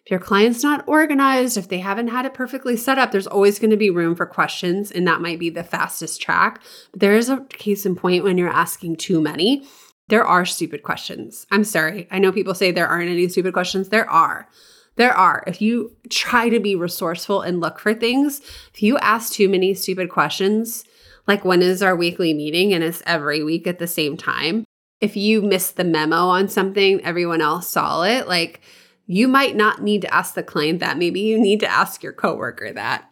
If 0.05 0.11
your 0.11 0.21
client's 0.21 0.63
not 0.63 0.87
organized, 0.87 1.57
if 1.57 1.67
they 1.67 1.79
haven't 1.79 2.07
had 2.07 2.25
it 2.25 2.33
perfectly 2.33 2.77
set 2.77 2.97
up, 2.97 3.11
there's 3.11 3.27
always 3.27 3.59
going 3.59 3.71
to 3.71 3.77
be 3.77 3.89
room 3.89 4.15
for 4.15 4.25
questions, 4.25 4.89
and 4.89 5.05
that 5.05 5.19
might 5.19 5.37
be 5.37 5.49
the 5.49 5.65
fastest 5.65 6.21
track. 6.21 6.61
But 6.91 7.01
there 7.01 7.17
is 7.17 7.27
a 7.27 7.41
case 7.49 7.85
in 7.85 7.97
point 7.97 8.23
when 8.23 8.37
you're 8.37 8.47
asking 8.47 8.95
too 8.95 9.19
many. 9.19 9.67
There 10.09 10.25
are 10.25 10.45
stupid 10.45 10.83
questions. 10.83 11.45
I'm 11.51 11.63
sorry. 11.63 12.07
I 12.11 12.19
know 12.19 12.31
people 12.31 12.53
say 12.53 12.71
there 12.71 12.87
aren't 12.87 13.09
any 13.09 13.27
stupid 13.27 13.53
questions. 13.53 13.89
There 13.89 14.09
are. 14.09 14.47
There 14.95 15.13
are. 15.13 15.43
If 15.45 15.61
you 15.61 15.95
try 16.09 16.49
to 16.49 16.59
be 16.59 16.75
resourceful 16.75 17.41
and 17.41 17.59
look 17.59 17.79
for 17.79 17.93
things, 17.93 18.41
if 18.73 18.81
you 18.81 18.97
ask 18.99 19.33
too 19.33 19.49
many 19.49 19.73
stupid 19.73 20.09
questions, 20.09 20.85
like 21.27 21.43
when 21.43 21.61
is 21.61 21.83
our 21.83 21.95
weekly 21.95 22.33
meeting 22.33 22.73
and 22.73 22.83
it's 22.83 23.03
every 23.05 23.43
week 23.43 23.67
at 23.67 23.79
the 23.79 23.87
same 23.87 24.17
time, 24.17 24.63
if 25.01 25.15
you 25.15 25.41
miss 25.41 25.71
the 25.71 25.83
memo 25.83 26.27
on 26.27 26.47
something, 26.47 27.03
everyone 27.03 27.41
else 27.41 27.67
saw 27.67 28.03
it, 28.03 28.27
like 28.27 28.61
you 29.05 29.27
might 29.27 29.55
not 29.55 29.83
need 29.83 30.01
to 30.01 30.13
ask 30.13 30.33
the 30.33 30.41
client 30.43 30.79
that. 30.79 30.97
Maybe 30.97 31.19
you 31.19 31.39
need 31.39 31.59
to 31.59 31.71
ask 31.71 32.01
your 32.01 32.13
coworker 32.13 32.73
that. 32.73 33.09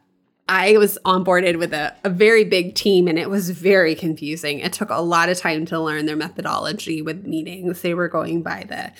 I 0.48 0.78
was 0.78 1.00
onboarded 1.06 1.58
with 1.58 1.74
a, 1.74 1.96
a 2.04 2.10
very 2.10 2.44
big 2.44 2.76
team 2.76 3.08
and 3.08 3.18
it 3.18 3.30
was 3.30 3.50
very 3.50 3.96
confusing. 3.96 4.60
It 4.60 4.74
took 4.74 4.90
a 4.92 5.02
lot 5.02 5.30
of 5.30 5.38
time 5.40 5.66
to 5.68 5.80
learn 5.80 6.06
their 6.06 6.16
methodology 6.16 7.02
with 7.02 7.26
meetings. 7.26 7.82
They 7.82 7.96
were 7.96 8.08
going 8.08 8.44
by 8.44 8.66
the 8.68 8.92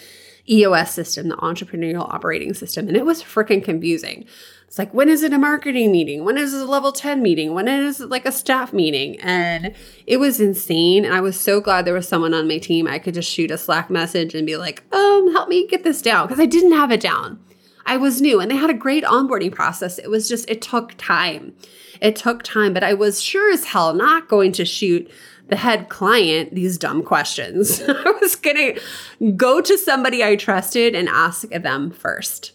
EOS 0.52 0.92
system, 0.92 1.30
the 1.30 1.36
entrepreneurial 1.38 2.12
operating 2.12 2.54
system. 2.54 2.88
And 2.88 2.98
it 2.98 3.06
was 3.06 3.22
freaking 3.22 3.64
confusing. 3.64 4.26
It's 4.68 4.80
like, 4.80 4.94
when 4.94 5.08
is 5.08 5.22
it 5.22 5.34
a 5.34 5.38
marketing 5.38 5.92
meeting? 5.92 6.26
When 6.26 6.38
is 6.38 6.54
it 6.54 6.62
a 6.62 6.66
level 6.66 6.92
10 6.92 7.22
meeting? 7.22 7.54
When 7.54 7.68
is 7.68 8.02
it 8.02 8.10
like 8.10 8.26
a 8.26 8.32
staff 8.32 8.74
meeting? 8.74 9.20
And 9.20 9.76
it 10.08 10.18
was 10.18 10.42
insane. 10.42 11.06
And 11.06 11.14
I 11.14 11.22
was 11.22 11.40
so 11.40 11.62
glad 11.62 11.86
there 11.86 11.94
was 11.94 12.08
someone 12.08 12.34
on 12.34 12.48
my 12.48 12.58
team. 12.58 12.88
I 12.88 12.98
could 12.98 13.14
just 13.14 13.32
shoot 13.32 13.52
a 13.52 13.58
Slack 13.58 13.92
message 13.92 14.34
and 14.34 14.48
be 14.48 14.58
like, 14.58 14.84
um, 14.94 15.32
help 15.32 15.50
me 15.50 15.68
get 15.68 15.84
this 15.84 16.02
down. 16.02 16.28
Because 16.28 16.40
I 16.40 16.48
didn't 16.48 16.74
have 16.74 16.92
it 16.92 17.02
down. 17.02 17.40
I 17.86 17.98
was 17.98 18.22
new 18.22 18.40
and 18.40 18.50
they 18.50 18.56
had 18.56 18.70
a 18.70 18.76
great 18.76 19.04
onboarding 19.04 19.54
process. 19.54 20.00
It 20.00 20.10
was 20.10 20.28
just, 20.28 20.50
it 20.50 20.62
took 20.62 20.96
time. 20.98 21.54
It 22.02 22.16
took 22.16 22.44
time, 22.44 22.74
but 22.74 22.84
I 22.84 22.94
was 22.94 23.22
sure 23.22 23.52
as 23.52 23.66
hell 23.66 23.94
not 23.94 24.28
going 24.28 24.52
to 24.54 24.66
shoot 24.66 25.10
the 25.48 25.56
head 25.56 25.90
client 25.90 26.56
these 26.56 26.78
dumb 26.78 27.04
questions. 27.04 27.82
I 27.88 28.18
was 28.22 28.36
going 28.36 28.56
to 28.56 29.32
go 29.34 29.62
to 29.62 29.78
somebody 29.78 30.24
I 30.24 30.36
trusted 30.36 30.96
and 30.96 31.08
ask 31.08 31.48
them 31.50 31.92
first. 31.92 32.54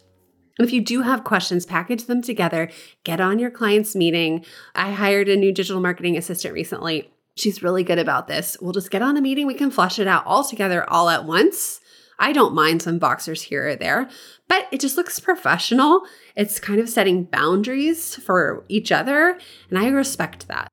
If 0.59 0.73
you 0.73 0.85
do 0.85 1.03
have 1.03 1.25
questions, 1.25 1.65
package 1.65 2.05
them 2.05 2.21
together, 2.21 2.71
get 3.05 3.21
on 3.21 3.39
your 3.39 3.51
client's 3.51 3.97
meeting. 3.97 4.45
I 4.75 4.93
hired 4.93 5.29
a 5.29 5.37
new 5.37 5.53
digital 5.53 5.81
marketing 5.81 6.19
assistant 6.19 6.53
recently. 6.53 7.11
She's 7.37 7.63
really 7.63 7.83
good 7.83 7.99
about 7.99 8.27
this. 8.27 8.57
We'll 8.61 8.73
just 8.73 8.91
get 8.91 9.01
on 9.01 9.17
a 9.17 9.23
meeting, 9.23 9.47
we 9.47 9.55
can 9.55 9.71
flush 9.71 9.99
it 9.99 10.07
out 10.07 10.27
all 10.27 10.45
together 10.45 10.89
all 10.91 11.09
at 11.09 11.25
once. 11.25 11.81
I 12.21 12.33
don't 12.33 12.55
mind 12.55 12.83
some 12.83 13.01
Voxers 13.01 13.43
here 13.43 13.69
or 13.69 13.77
there, 13.77 14.09
but 14.47 14.69
it 14.71 14.81
just 14.81 14.97
looks 14.97 15.19
professional. 15.19 16.03
It's 16.37 16.61
kind 16.61 16.79
of 16.79 16.89
setting 16.89 17.25
boundaries 17.25 18.15
for 18.15 18.65
each 18.69 18.93
other, 18.93 19.39
and 19.71 19.79
I 19.79 19.89
respect 19.89 20.47
that. 20.49 20.69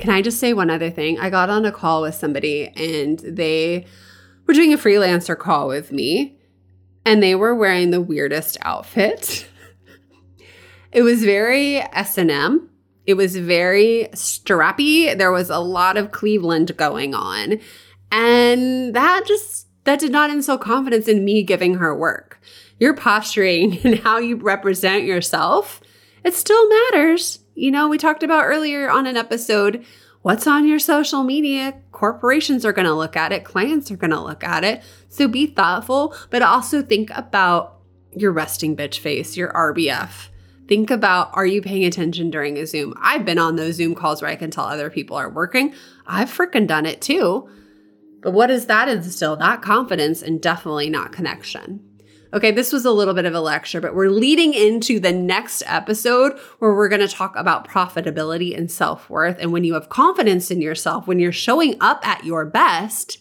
Can 0.00 0.10
I 0.10 0.22
just 0.22 0.38
say 0.38 0.52
one 0.52 0.70
other 0.70 0.90
thing? 0.90 1.18
I 1.18 1.30
got 1.30 1.50
on 1.50 1.64
a 1.64 1.72
call 1.72 2.02
with 2.02 2.14
somebody 2.14 2.68
and 2.76 3.18
they 3.20 3.86
were 4.46 4.54
doing 4.54 4.72
a 4.72 4.78
freelancer 4.78 5.38
call 5.38 5.68
with 5.68 5.92
me 5.92 6.36
and 7.04 7.22
they 7.22 7.34
were 7.34 7.54
wearing 7.54 7.90
the 7.90 8.00
weirdest 8.00 8.58
outfit. 8.62 9.46
it 10.92 11.02
was 11.02 11.22
very 11.24 11.76
S&M. 11.76 12.70
It 13.06 13.14
was 13.14 13.36
very 13.36 14.08
strappy. 14.12 15.16
There 15.16 15.30
was 15.30 15.48
a 15.48 15.58
lot 15.58 15.96
of 15.96 16.10
Cleveland 16.10 16.76
going 16.76 17.14
on. 17.14 17.60
And 18.10 18.94
that 18.94 19.26
just 19.26 19.63
that 19.84 20.00
did 20.00 20.12
not 20.12 20.30
instill 20.30 20.58
confidence 20.58 21.08
in 21.08 21.24
me 21.24 21.42
giving 21.42 21.74
her 21.74 21.94
work. 21.94 22.40
Your 22.78 22.94
posturing 22.94 23.78
and 23.84 24.00
how 24.00 24.18
you 24.18 24.36
represent 24.36 25.04
yourself, 25.04 25.80
it 26.24 26.34
still 26.34 26.68
matters. 26.68 27.40
You 27.54 27.70
know, 27.70 27.88
we 27.88 27.98
talked 27.98 28.22
about 28.22 28.44
earlier 28.44 28.90
on 28.90 29.06
an 29.06 29.16
episode 29.16 29.84
what's 30.22 30.46
on 30.46 30.66
your 30.66 30.78
social 30.78 31.22
media. 31.22 31.74
Corporations 31.92 32.64
are 32.64 32.72
going 32.72 32.86
to 32.86 32.94
look 32.94 33.14
at 33.16 33.30
it, 33.30 33.44
clients 33.44 33.90
are 33.90 33.96
going 33.96 34.10
to 34.10 34.20
look 34.20 34.42
at 34.42 34.64
it. 34.64 34.82
So 35.08 35.28
be 35.28 35.46
thoughtful, 35.46 36.14
but 36.30 36.42
also 36.42 36.82
think 36.82 37.10
about 37.10 37.78
your 38.16 38.32
resting 38.32 38.76
bitch 38.76 38.98
face, 38.98 39.36
your 39.36 39.52
RBF. 39.52 40.28
Think 40.66 40.90
about 40.90 41.30
are 41.34 41.44
you 41.44 41.60
paying 41.60 41.84
attention 41.84 42.30
during 42.30 42.56
a 42.56 42.66
Zoom? 42.66 42.94
I've 43.02 43.26
been 43.26 43.38
on 43.38 43.56
those 43.56 43.74
Zoom 43.74 43.94
calls 43.94 44.22
where 44.22 44.30
I 44.30 44.36
can 44.36 44.50
tell 44.50 44.64
other 44.64 44.88
people 44.88 45.16
are 45.16 45.28
working. 45.28 45.74
I've 46.06 46.30
freaking 46.30 46.66
done 46.66 46.86
it 46.86 47.02
too. 47.02 47.48
But 48.24 48.32
what 48.32 48.46
does 48.46 48.66
that 48.66 48.88
instill? 48.88 49.36
Not 49.36 49.60
confidence 49.60 50.22
and 50.22 50.40
definitely 50.40 50.88
not 50.88 51.12
connection. 51.12 51.86
Okay, 52.32 52.50
this 52.50 52.72
was 52.72 52.86
a 52.86 52.90
little 52.90 53.12
bit 53.12 53.26
of 53.26 53.34
a 53.34 53.40
lecture, 53.40 53.82
but 53.82 53.94
we're 53.94 54.08
leading 54.08 54.54
into 54.54 54.98
the 54.98 55.12
next 55.12 55.62
episode 55.66 56.36
where 56.58 56.74
we're 56.74 56.88
to 57.02 57.06
talk 57.06 57.36
about 57.36 57.68
profitability 57.68 58.56
and 58.56 58.72
self 58.72 59.10
worth. 59.10 59.36
And 59.38 59.52
when 59.52 59.62
you 59.62 59.74
have 59.74 59.90
confidence 59.90 60.50
in 60.50 60.62
yourself, 60.62 61.06
when 61.06 61.18
you're 61.18 61.32
showing 61.32 61.76
up 61.82 62.04
at 62.04 62.24
your 62.24 62.46
best, 62.46 63.18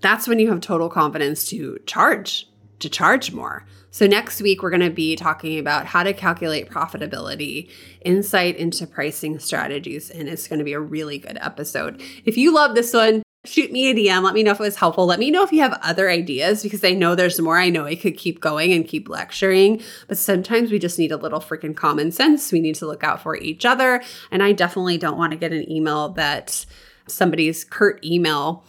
that's 0.00 0.26
when 0.26 0.40
you 0.40 0.50
have 0.50 0.60
total 0.60 0.90
confidence 0.90 1.46
to 1.46 1.78
charge, 1.86 2.48
to 2.80 2.90
charge 2.90 3.32
more. 3.32 3.64
So, 3.92 4.08
next 4.08 4.42
week, 4.42 4.60
we're 4.60 4.70
to 4.82 4.90
be 4.90 5.14
talking 5.14 5.58
about 5.60 5.86
how 5.86 6.02
to 6.02 6.12
calculate 6.12 6.68
profitability, 6.68 7.70
insight 8.04 8.56
into 8.56 8.88
pricing 8.88 9.38
strategies, 9.38 10.10
and 10.10 10.28
it's 10.28 10.48
to 10.58 10.64
be 10.64 10.72
a 10.72 10.80
really 10.80 11.18
good 11.18 11.38
episode. 11.40 12.02
If 12.24 12.36
you 12.36 12.52
love 12.52 12.74
this 12.74 12.92
one, 12.92 13.22
shoot 13.44 13.72
me 13.72 13.90
a 13.90 13.94
DM. 13.94 14.22
Let 14.22 14.34
me 14.34 14.42
know 14.42 14.52
if 14.52 14.60
it 14.60 14.62
was 14.62 14.76
helpful. 14.76 15.04
Let 15.04 15.18
me 15.18 15.30
know 15.30 15.42
if 15.42 15.52
you 15.52 15.60
have 15.62 15.78
other 15.82 16.08
ideas 16.08 16.62
because 16.62 16.84
I 16.84 16.92
know 16.92 17.14
there's 17.14 17.40
more. 17.40 17.58
I 17.58 17.70
know 17.70 17.84
I 17.84 17.96
could 17.96 18.16
keep 18.16 18.40
going 18.40 18.72
and 18.72 18.86
keep 18.86 19.08
lecturing, 19.08 19.82
but 20.06 20.18
sometimes 20.18 20.70
we 20.70 20.78
just 20.78 20.98
need 20.98 21.10
a 21.10 21.16
little 21.16 21.40
freaking 21.40 21.76
common 21.76 22.12
sense. 22.12 22.52
We 22.52 22.60
need 22.60 22.76
to 22.76 22.86
look 22.86 23.02
out 23.02 23.20
for 23.20 23.36
each 23.36 23.64
other. 23.64 24.02
And 24.30 24.42
I 24.42 24.52
definitely 24.52 24.96
don't 24.96 25.18
want 25.18 25.32
to 25.32 25.38
get 25.38 25.52
an 25.52 25.70
email 25.70 26.10
that 26.10 26.64
somebody's 27.08 27.64
curt 27.64 28.04
email 28.04 28.64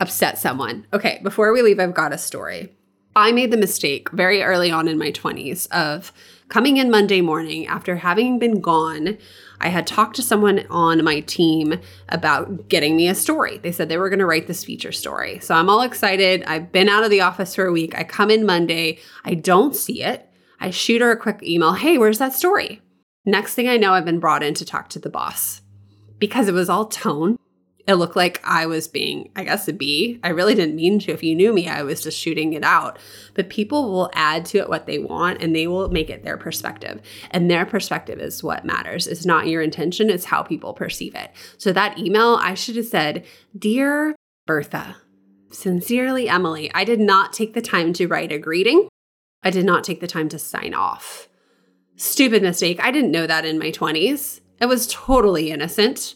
upset 0.00 0.38
someone. 0.38 0.86
Okay, 0.92 1.20
before 1.22 1.52
we 1.52 1.62
leave, 1.62 1.80
I've 1.80 1.94
got 1.94 2.12
a 2.12 2.18
story. 2.18 2.72
I 3.14 3.32
made 3.32 3.50
the 3.50 3.56
mistake 3.56 4.10
very 4.10 4.42
early 4.42 4.70
on 4.70 4.88
in 4.88 4.98
my 4.98 5.10
20s 5.10 5.68
of 5.70 6.12
coming 6.52 6.76
in 6.76 6.90
Monday 6.90 7.22
morning 7.22 7.66
after 7.66 7.96
having 7.96 8.38
been 8.38 8.60
gone 8.60 9.16
I 9.58 9.68
had 9.68 9.86
talked 9.86 10.16
to 10.16 10.22
someone 10.22 10.66
on 10.68 11.04
my 11.04 11.20
team 11.20 11.78
about 12.08 12.68
getting 12.68 12.96
me 12.96 13.08
a 13.08 13.14
story. 13.14 13.58
They 13.58 13.70
said 13.70 13.88
they 13.88 13.96
were 13.96 14.10
going 14.10 14.18
to 14.18 14.26
write 14.26 14.48
this 14.48 14.64
feature 14.64 14.90
story. 14.90 15.38
So 15.38 15.54
I'm 15.54 15.70
all 15.70 15.82
excited. 15.82 16.42
I've 16.44 16.72
been 16.72 16.88
out 16.88 17.04
of 17.04 17.10
the 17.10 17.20
office 17.20 17.54
for 17.54 17.64
a 17.64 17.72
week. 17.72 17.96
I 17.96 18.02
come 18.02 18.28
in 18.28 18.44
Monday. 18.44 18.98
I 19.24 19.34
don't 19.34 19.76
see 19.76 20.02
it. 20.02 20.28
I 20.58 20.70
shoot 20.70 21.00
her 21.00 21.12
a 21.12 21.16
quick 21.16 21.44
email 21.44 21.74
Hey, 21.74 21.96
where's 21.96 22.18
that 22.18 22.34
story? 22.34 22.82
Next 23.24 23.54
thing 23.54 23.68
I 23.68 23.76
know, 23.76 23.94
I've 23.94 24.04
been 24.04 24.18
brought 24.18 24.42
in 24.42 24.54
to 24.54 24.64
talk 24.64 24.88
to 24.90 24.98
the 24.98 25.08
boss 25.08 25.62
because 26.18 26.48
it 26.48 26.54
was 26.54 26.68
all 26.68 26.86
tone 26.86 27.38
it 27.86 27.94
looked 27.94 28.14
like 28.14 28.40
I 28.44 28.66
was 28.66 28.86
being, 28.86 29.30
I 29.34 29.44
guess, 29.44 29.66
a 29.66 29.72
bee. 29.72 30.20
I 30.22 30.28
really 30.28 30.54
didn't 30.54 30.76
mean 30.76 31.00
to. 31.00 31.12
If 31.12 31.22
you 31.22 31.34
knew 31.34 31.52
me, 31.52 31.68
I 31.68 31.82
was 31.82 32.02
just 32.02 32.18
shooting 32.18 32.52
it 32.52 32.62
out. 32.62 32.98
But 33.34 33.50
people 33.50 33.90
will 33.90 34.10
add 34.14 34.44
to 34.46 34.58
it 34.58 34.68
what 34.68 34.86
they 34.86 35.00
want 35.00 35.42
and 35.42 35.54
they 35.54 35.66
will 35.66 35.88
make 35.88 36.08
it 36.08 36.22
their 36.22 36.36
perspective. 36.36 37.00
And 37.32 37.50
their 37.50 37.66
perspective 37.66 38.20
is 38.20 38.42
what 38.42 38.64
matters. 38.64 39.06
It's 39.06 39.26
not 39.26 39.48
your 39.48 39.62
intention, 39.62 40.10
it's 40.10 40.26
how 40.26 40.42
people 40.42 40.74
perceive 40.74 41.14
it. 41.14 41.32
So 41.58 41.72
that 41.72 41.98
email, 41.98 42.38
I 42.40 42.54
should 42.54 42.76
have 42.76 42.86
said, 42.86 43.24
Dear 43.58 44.14
Bertha, 44.46 44.96
Sincerely, 45.50 46.28
Emily, 46.28 46.70
I 46.74 46.84
did 46.84 47.00
not 47.00 47.32
take 47.32 47.52
the 47.52 47.60
time 47.60 47.92
to 47.94 48.06
write 48.06 48.32
a 48.32 48.38
greeting. 48.38 48.88
I 49.42 49.50
did 49.50 49.64
not 49.64 49.84
take 49.84 50.00
the 50.00 50.06
time 50.06 50.28
to 50.30 50.38
sign 50.38 50.72
off. 50.72 51.28
Stupid 51.96 52.42
mistake. 52.42 52.78
I 52.82 52.90
didn't 52.90 53.10
know 53.10 53.26
that 53.26 53.44
in 53.44 53.58
my 53.58 53.70
20s. 53.70 54.40
It 54.60 54.66
was 54.66 54.86
totally 54.86 55.50
innocent. 55.50 56.14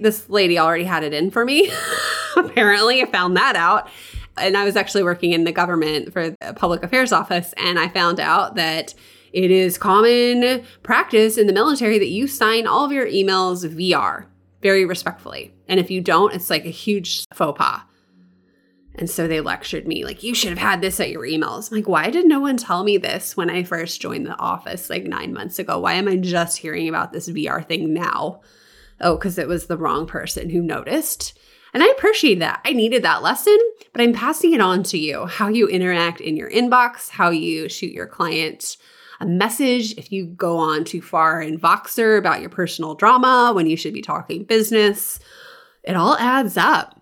This 0.00 0.28
lady 0.28 0.58
already 0.58 0.84
had 0.84 1.04
it 1.04 1.12
in 1.12 1.30
for 1.30 1.44
me. 1.44 1.70
Apparently, 2.36 3.02
I 3.02 3.06
found 3.06 3.36
that 3.36 3.56
out. 3.56 3.88
And 4.36 4.56
I 4.56 4.64
was 4.64 4.76
actually 4.76 5.02
working 5.02 5.32
in 5.32 5.44
the 5.44 5.52
government 5.52 6.12
for 6.12 6.30
the 6.30 6.54
public 6.54 6.82
affairs 6.82 7.12
office, 7.12 7.52
and 7.56 7.78
I 7.78 7.88
found 7.88 8.18
out 8.18 8.54
that 8.54 8.94
it 9.32 9.50
is 9.50 9.76
common 9.76 10.64
practice 10.82 11.36
in 11.36 11.46
the 11.46 11.52
military 11.52 11.98
that 11.98 12.08
you 12.08 12.26
sign 12.26 12.66
all 12.66 12.84
of 12.84 12.92
your 12.92 13.06
emails 13.06 13.68
VR 13.68 14.26
very 14.62 14.84
respectfully. 14.84 15.54
And 15.68 15.78
if 15.78 15.90
you 15.90 16.00
don't, 16.00 16.34
it's 16.34 16.50
like 16.50 16.64
a 16.64 16.70
huge 16.70 17.24
faux 17.32 17.58
pas. 17.58 17.82
And 18.96 19.08
so 19.08 19.28
they 19.28 19.40
lectured 19.40 19.86
me, 19.86 20.04
like, 20.04 20.22
you 20.22 20.34
should 20.34 20.50
have 20.50 20.58
had 20.58 20.80
this 20.80 20.98
at 20.98 21.10
your 21.10 21.22
emails. 21.22 21.70
I'm 21.70 21.78
like, 21.78 21.88
why 21.88 22.10
did 22.10 22.26
no 22.26 22.40
one 22.40 22.56
tell 22.56 22.82
me 22.82 22.98
this 22.98 23.36
when 23.36 23.48
I 23.48 23.62
first 23.62 24.00
joined 24.00 24.26
the 24.26 24.36
office 24.36 24.90
like 24.90 25.04
nine 25.04 25.32
months 25.32 25.58
ago? 25.58 25.78
Why 25.78 25.94
am 25.94 26.08
I 26.08 26.16
just 26.16 26.58
hearing 26.58 26.88
about 26.88 27.12
this 27.12 27.28
VR 27.28 27.64
thing 27.66 27.94
now? 27.94 28.40
Oh, 29.00 29.16
because 29.16 29.38
it 29.38 29.48
was 29.48 29.66
the 29.66 29.78
wrong 29.78 30.06
person 30.06 30.50
who 30.50 30.62
noticed. 30.62 31.38
And 31.72 31.82
I 31.82 31.88
appreciate 31.88 32.40
that. 32.40 32.60
I 32.64 32.72
needed 32.72 33.02
that 33.04 33.22
lesson, 33.22 33.58
but 33.92 34.02
I'm 34.02 34.12
passing 34.12 34.52
it 34.52 34.60
on 34.60 34.82
to 34.84 34.98
you 34.98 35.26
how 35.26 35.48
you 35.48 35.68
interact 35.68 36.20
in 36.20 36.36
your 36.36 36.50
inbox, 36.50 37.10
how 37.10 37.30
you 37.30 37.68
shoot 37.68 37.92
your 37.92 38.06
client 38.06 38.76
a 39.20 39.26
message 39.26 39.92
if 39.98 40.10
you 40.10 40.24
go 40.26 40.56
on 40.56 40.84
too 40.84 41.02
far 41.02 41.42
in 41.42 41.58
Voxer 41.58 42.18
about 42.18 42.40
your 42.40 42.48
personal 42.48 42.94
drama 42.94 43.52
when 43.54 43.66
you 43.66 43.76
should 43.76 43.92
be 43.92 44.00
talking 44.00 44.44
business. 44.44 45.20
It 45.84 45.94
all 45.94 46.16
adds 46.16 46.56
up. 46.56 47.00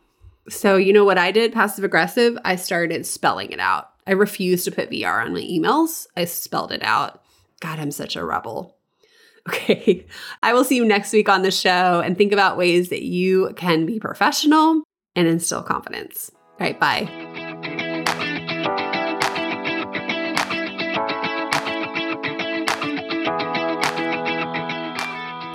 So, 0.48 0.76
you 0.76 0.92
know 0.92 1.04
what 1.04 1.18
I 1.18 1.30
did 1.30 1.52
passive 1.52 1.84
aggressive? 1.84 2.37
I 2.44 2.56
started 2.56 3.06
spelling 3.06 3.50
it 3.50 3.61
out. 3.61 3.90
I 4.06 4.12
refused 4.12 4.64
to 4.64 4.72
put 4.72 4.90
VR 4.90 5.24
on 5.24 5.34
my 5.34 5.40
emails. 5.40 6.06
I 6.16 6.24
spelled 6.24 6.72
it 6.72 6.82
out. 6.82 7.22
God, 7.61 7.78
I'm 7.78 7.90
such 7.90 8.16
a 8.16 8.24
rebel. 8.24 8.77
Okay. 9.48 10.07
I 10.42 10.53
will 10.53 10.64
see 10.64 10.77
you 10.77 10.85
next 10.85 11.12
week 11.12 11.29
on 11.29 11.42
the 11.42 11.51
show 11.51 12.01
and 12.05 12.18
think 12.18 12.33
about 12.33 12.57
ways 12.57 12.90
that 12.90 13.03
you 13.03 13.53
can 13.57 13.87
be 13.87 13.98
professional 13.98 14.83
and 15.16 15.27
instill 15.27 15.62
confidence. 15.62 16.31
All 16.61 16.66
right. 16.66 16.79
Bye. 16.79 17.09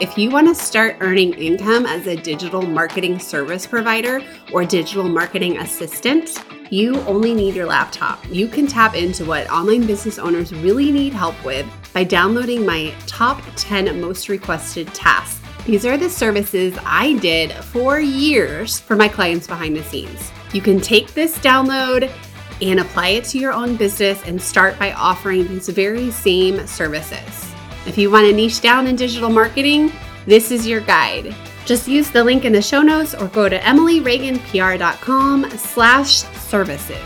If 0.02 0.17
you 0.17 0.32
want 0.32 0.50
to 0.50 0.56
start 0.56 0.98
earning 1.00 1.34
income 1.36 1.86
as 1.86 2.08
a 2.08 2.15
digital 2.17 2.62
marketing 2.62 3.19
service 3.19 3.65
provider 3.65 4.22
or 4.52 4.65
digital 4.65 5.08
marketing 5.08 5.58
assistant, 5.58 6.38
you 6.73 6.99
only 7.01 7.36
need 7.36 7.53
your 7.53 7.67
laptop. 7.67 8.19
You 8.31 8.47
can 8.47 8.65
tap 8.65 8.95
into 8.95 9.25
what 9.25 9.47
online 9.51 9.86
business 9.86 10.17
owners 10.17 10.51
really 10.51 10.91
need 10.91 11.13
help 11.13 11.36
with 11.45 11.67
by 11.93 12.03
downloading 12.03 12.65
my 12.65 12.91
top 13.05 13.43
10 13.55 14.01
most 14.01 14.27
requested 14.27 14.88
tasks. 14.88 15.39
These 15.67 15.86
are 15.86 15.97
the 15.97 16.09
services 16.09 16.75
I 16.83 17.13
did 17.19 17.51
for 17.51 17.99
years 17.99 18.79
for 18.79 18.95
my 18.95 19.07
clients 19.07 19.45
behind 19.45 19.75
the 19.75 19.83
scenes. 19.83 20.31
You 20.51 20.62
can 20.62 20.81
take 20.81 21.13
this 21.13 21.38
download 21.38 22.12
and 22.59 22.79
apply 22.79 23.09
it 23.09 23.25
to 23.25 23.38
your 23.38 23.53
own 23.53 23.75
business 23.75 24.19
and 24.25 24.41
start 24.41 24.79
by 24.79 24.93
offering 24.93 25.47
these 25.47 25.69
very 25.69 26.09
same 26.09 26.65
services. 26.65 27.53
If 27.86 27.99
you 27.99 28.09
want 28.09 28.25
to 28.25 28.33
niche 28.33 28.62
down 28.62 28.88
in 28.88 28.95
digital 28.95 29.29
marketing, 29.29 29.91
this 30.25 30.49
is 30.49 30.65
your 30.65 30.81
guide. 30.81 31.36
Just 31.65 31.88
use 31.88 32.12
the 32.12 32.23
link 32.23 32.45
in 32.45 32.54
the 32.54 32.62
show 32.62 32.82
notes 32.82 33.13
or 33.13 33.28
go 33.28 33.47
to 33.49 33.60
emilyreaganpr.com 33.60 35.49
slash 35.52 36.23
services. 36.23 36.97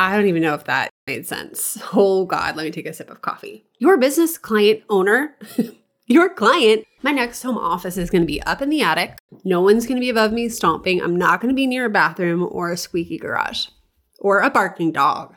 I 0.00 0.16
don't 0.16 0.26
even 0.26 0.42
know 0.42 0.54
if 0.54 0.64
that 0.64 0.90
made 1.06 1.26
sense. 1.26 1.76
Oh 1.92 2.24
God, 2.24 2.54
let 2.54 2.64
me 2.64 2.70
take 2.70 2.86
a 2.86 2.92
sip 2.92 3.10
of 3.10 3.20
coffee. 3.20 3.64
Your 3.78 3.96
business 3.96 4.38
client 4.38 4.82
owner 4.88 5.36
your 6.08 6.28
client. 6.30 6.84
My 7.02 7.12
next 7.12 7.42
home 7.42 7.58
office 7.58 7.96
is 7.96 8.10
going 8.10 8.22
to 8.22 8.26
be 8.26 8.42
up 8.42 8.60
in 8.62 8.70
the 8.70 8.82
attic. 8.82 9.18
No 9.44 9.60
one's 9.60 9.86
going 9.86 9.96
to 9.96 10.00
be 10.00 10.10
above 10.10 10.32
me 10.32 10.48
stomping. 10.48 11.00
I'm 11.00 11.16
not 11.16 11.40
going 11.40 11.50
to 11.50 11.56
be 11.56 11.66
near 11.66 11.84
a 11.84 11.90
bathroom 11.90 12.48
or 12.50 12.72
a 12.72 12.76
squeaky 12.76 13.18
garage 13.18 13.66
or 14.18 14.40
a 14.40 14.50
barking 14.50 14.90
dog. 14.90 15.34